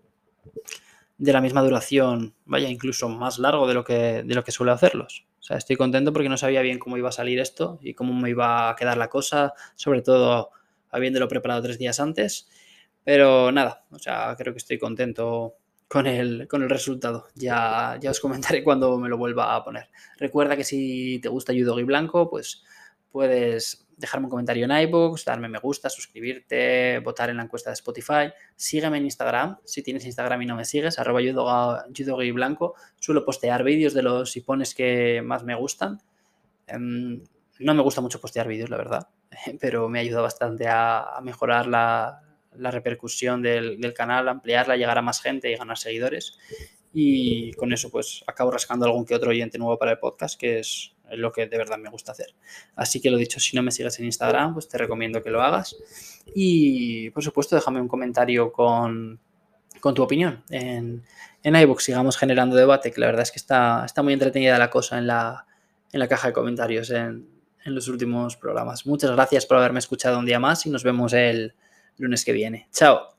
de 1.18 1.32
la 1.32 1.40
misma 1.40 1.62
duración, 1.62 2.34
vaya, 2.44 2.68
incluso 2.68 3.08
más 3.08 3.38
largo 3.38 3.66
de 3.66 3.74
lo 3.74 3.84
que, 3.84 4.22
de 4.22 4.34
lo 4.34 4.44
que 4.44 4.52
suelo 4.52 4.72
hacerlos. 4.72 5.26
O 5.40 5.42
sea, 5.42 5.56
estoy 5.56 5.76
contento 5.76 6.12
porque 6.12 6.28
no 6.28 6.36
sabía 6.36 6.62
bien 6.62 6.78
cómo 6.78 6.96
iba 6.96 7.08
a 7.08 7.12
salir 7.12 7.40
esto 7.40 7.78
y 7.82 7.94
cómo 7.94 8.14
me 8.14 8.30
iba 8.30 8.70
a 8.70 8.76
quedar 8.76 8.96
la 8.96 9.08
cosa, 9.08 9.52
sobre 9.74 10.02
todo 10.02 10.50
habiéndolo 10.90 11.28
preparado 11.28 11.62
tres 11.62 11.78
días 11.78 12.00
antes. 12.00 12.48
Pero 13.04 13.52
nada, 13.52 13.84
o 13.90 13.98
sea, 13.98 14.34
creo 14.36 14.52
que 14.52 14.58
estoy 14.58 14.78
contento 14.78 15.56
con 15.88 16.06
el, 16.06 16.46
con 16.48 16.62
el 16.62 16.70
resultado. 16.70 17.28
Ya, 17.34 17.98
ya 18.00 18.10
os 18.10 18.20
comentaré 18.20 18.62
cuando 18.62 18.98
me 18.98 19.08
lo 19.08 19.16
vuelva 19.16 19.54
a 19.54 19.64
poner. 19.64 19.88
Recuerda 20.18 20.56
que 20.56 20.64
si 20.64 21.18
te 21.20 21.28
gusta 21.28 21.52
Yudogi 21.52 21.84
Blanco, 21.84 22.28
pues 22.30 22.62
puedes 23.10 23.88
dejarme 23.96 24.26
un 24.26 24.30
comentario 24.30 24.64
en 24.64 24.70
iBooks, 24.70 25.24
darme 25.24 25.48
me 25.48 25.58
gusta, 25.58 25.90
suscribirte, 25.90 27.00
votar 27.00 27.30
en 27.30 27.38
la 27.38 27.42
encuesta 27.42 27.70
de 27.70 27.74
Spotify. 27.74 28.32
Sígueme 28.54 28.98
en 28.98 29.04
Instagram, 29.04 29.58
si 29.64 29.82
tienes 29.82 30.04
Instagram 30.04 30.42
y 30.42 30.46
no 30.46 30.54
me 30.54 30.64
sigues, 30.64 30.98
arroba 30.98 31.20
Yudogi 31.20 32.30
Blanco. 32.30 32.74
Suelo 33.00 33.24
postear 33.24 33.64
vídeos 33.64 33.94
de 33.94 34.02
los 34.02 34.36
ipones 34.36 34.74
que 34.74 35.20
más 35.22 35.42
me 35.42 35.54
gustan. 35.56 36.00
Em, 36.66 37.24
no 37.58 37.74
me 37.74 37.82
gusta 37.82 38.00
mucho 38.00 38.20
postear 38.20 38.46
vídeos, 38.46 38.70
la 38.70 38.76
verdad, 38.76 39.08
pero 39.60 39.88
me 39.88 40.00
ayuda 40.00 40.20
bastante 40.20 40.66
a, 40.68 41.18
mejorar 41.22 41.66
la, 41.66 42.22
repercusión 42.52 43.42
del, 43.42 43.94
canal, 43.94 44.28
ampliarla, 44.28 44.76
llegar 44.76 44.98
a 44.98 45.02
más 45.02 45.20
gente 45.20 45.50
y 45.50 45.56
ganar 45.56 45.78
seguidores. 45.78 46.38
Y 46.92 47.52
con 47.52 47.72
eso 47.72 47.90
pues 47.90 48.24
acabo 48.26 48.50
rascando 48.50 48.86
algún 48.86 49.04
que 49.04 49.14
otro 49.14 49.30
oyente 49.30 49.58
nuevo 49.58 49.78
para 49.78 49.92
el 49.92 49.98
podcast, 49.98 50.40
que 50.40 50.58
es 50.60 50.94
lo 51.12 51.30
que 51.30 51.46
de 51.46 51.56
verdad 51.56 51.78
me 51.78 51.90
gusta 51.90 52.12
hacer. 52.12 52.34
Así 52.74 53.00
que 53.00 53.10
lo 53.10 53.16
dicho, 53.16 53.38
si 53.38 53.54
no 53.54 53.62
me 53.62 53.70
sigues 53.70 53.98
en 53.98 54.06
Instagram, 54.06 54.54
pues 54.54 54.68
te 54.68 54.78
recomiendo 54.78 55.22
que 55.22 55.30
lo 55.30 55.42
hagas. 55.42 55.76
Y 56.34 57.10
por 57.10 57.22
supuesto, 57.22 57.54
déjame 57.54 57.80
un 57.80 57.88
comentario 57.88 58.50
con, 58.52 59.20
tu 59.94 60.02
opinión 60.02 60.42
en, 60.50 61.04
en 61.42 61.56
iVoox. 61.56 61.84
Sigamos 61.84 62.16
generando 62.16 62.56
debate, 62.56 62.90
que 62.90 63.00
la 63.00 63.06
verdad 63.06 63.22
es 63.22 63.30
que 63.30 63.38
está, 63.38 63.84
está 63.84 64.02
muy 64.02 64.14
entretenida 64.14 64.58
la 64.58 64.70
cosa 64.70 64.98
en 64.98 65.06
la, 65.06 65.46
en 65.92 66.00
la 66.00 66.08
caja 66.08 66.28
de 66.28 66.34
comentarios 66.34 66.90
en, 66.90 67.37
en 67.68 67.74
los 67.74 67.88
últimos 67.88 68.36
programas. 68.36 68.86
Muchas 68.86 69.12
gracias 69.12 69.46
por 69.46 69.58
haberme 69.58 69.78
escuchado 69.78 70.18
un 70.18 70.26
día 70.26 70.40
más 70.40 70.66
y 70.66 70.70
nos 70.70 70.82
vemos 70.82 71.12
el 71.12 71.54
lunes 71.98 72.24
que 72.24 72.32
viene. 72.32 72.68
Chao. 72.72 73.14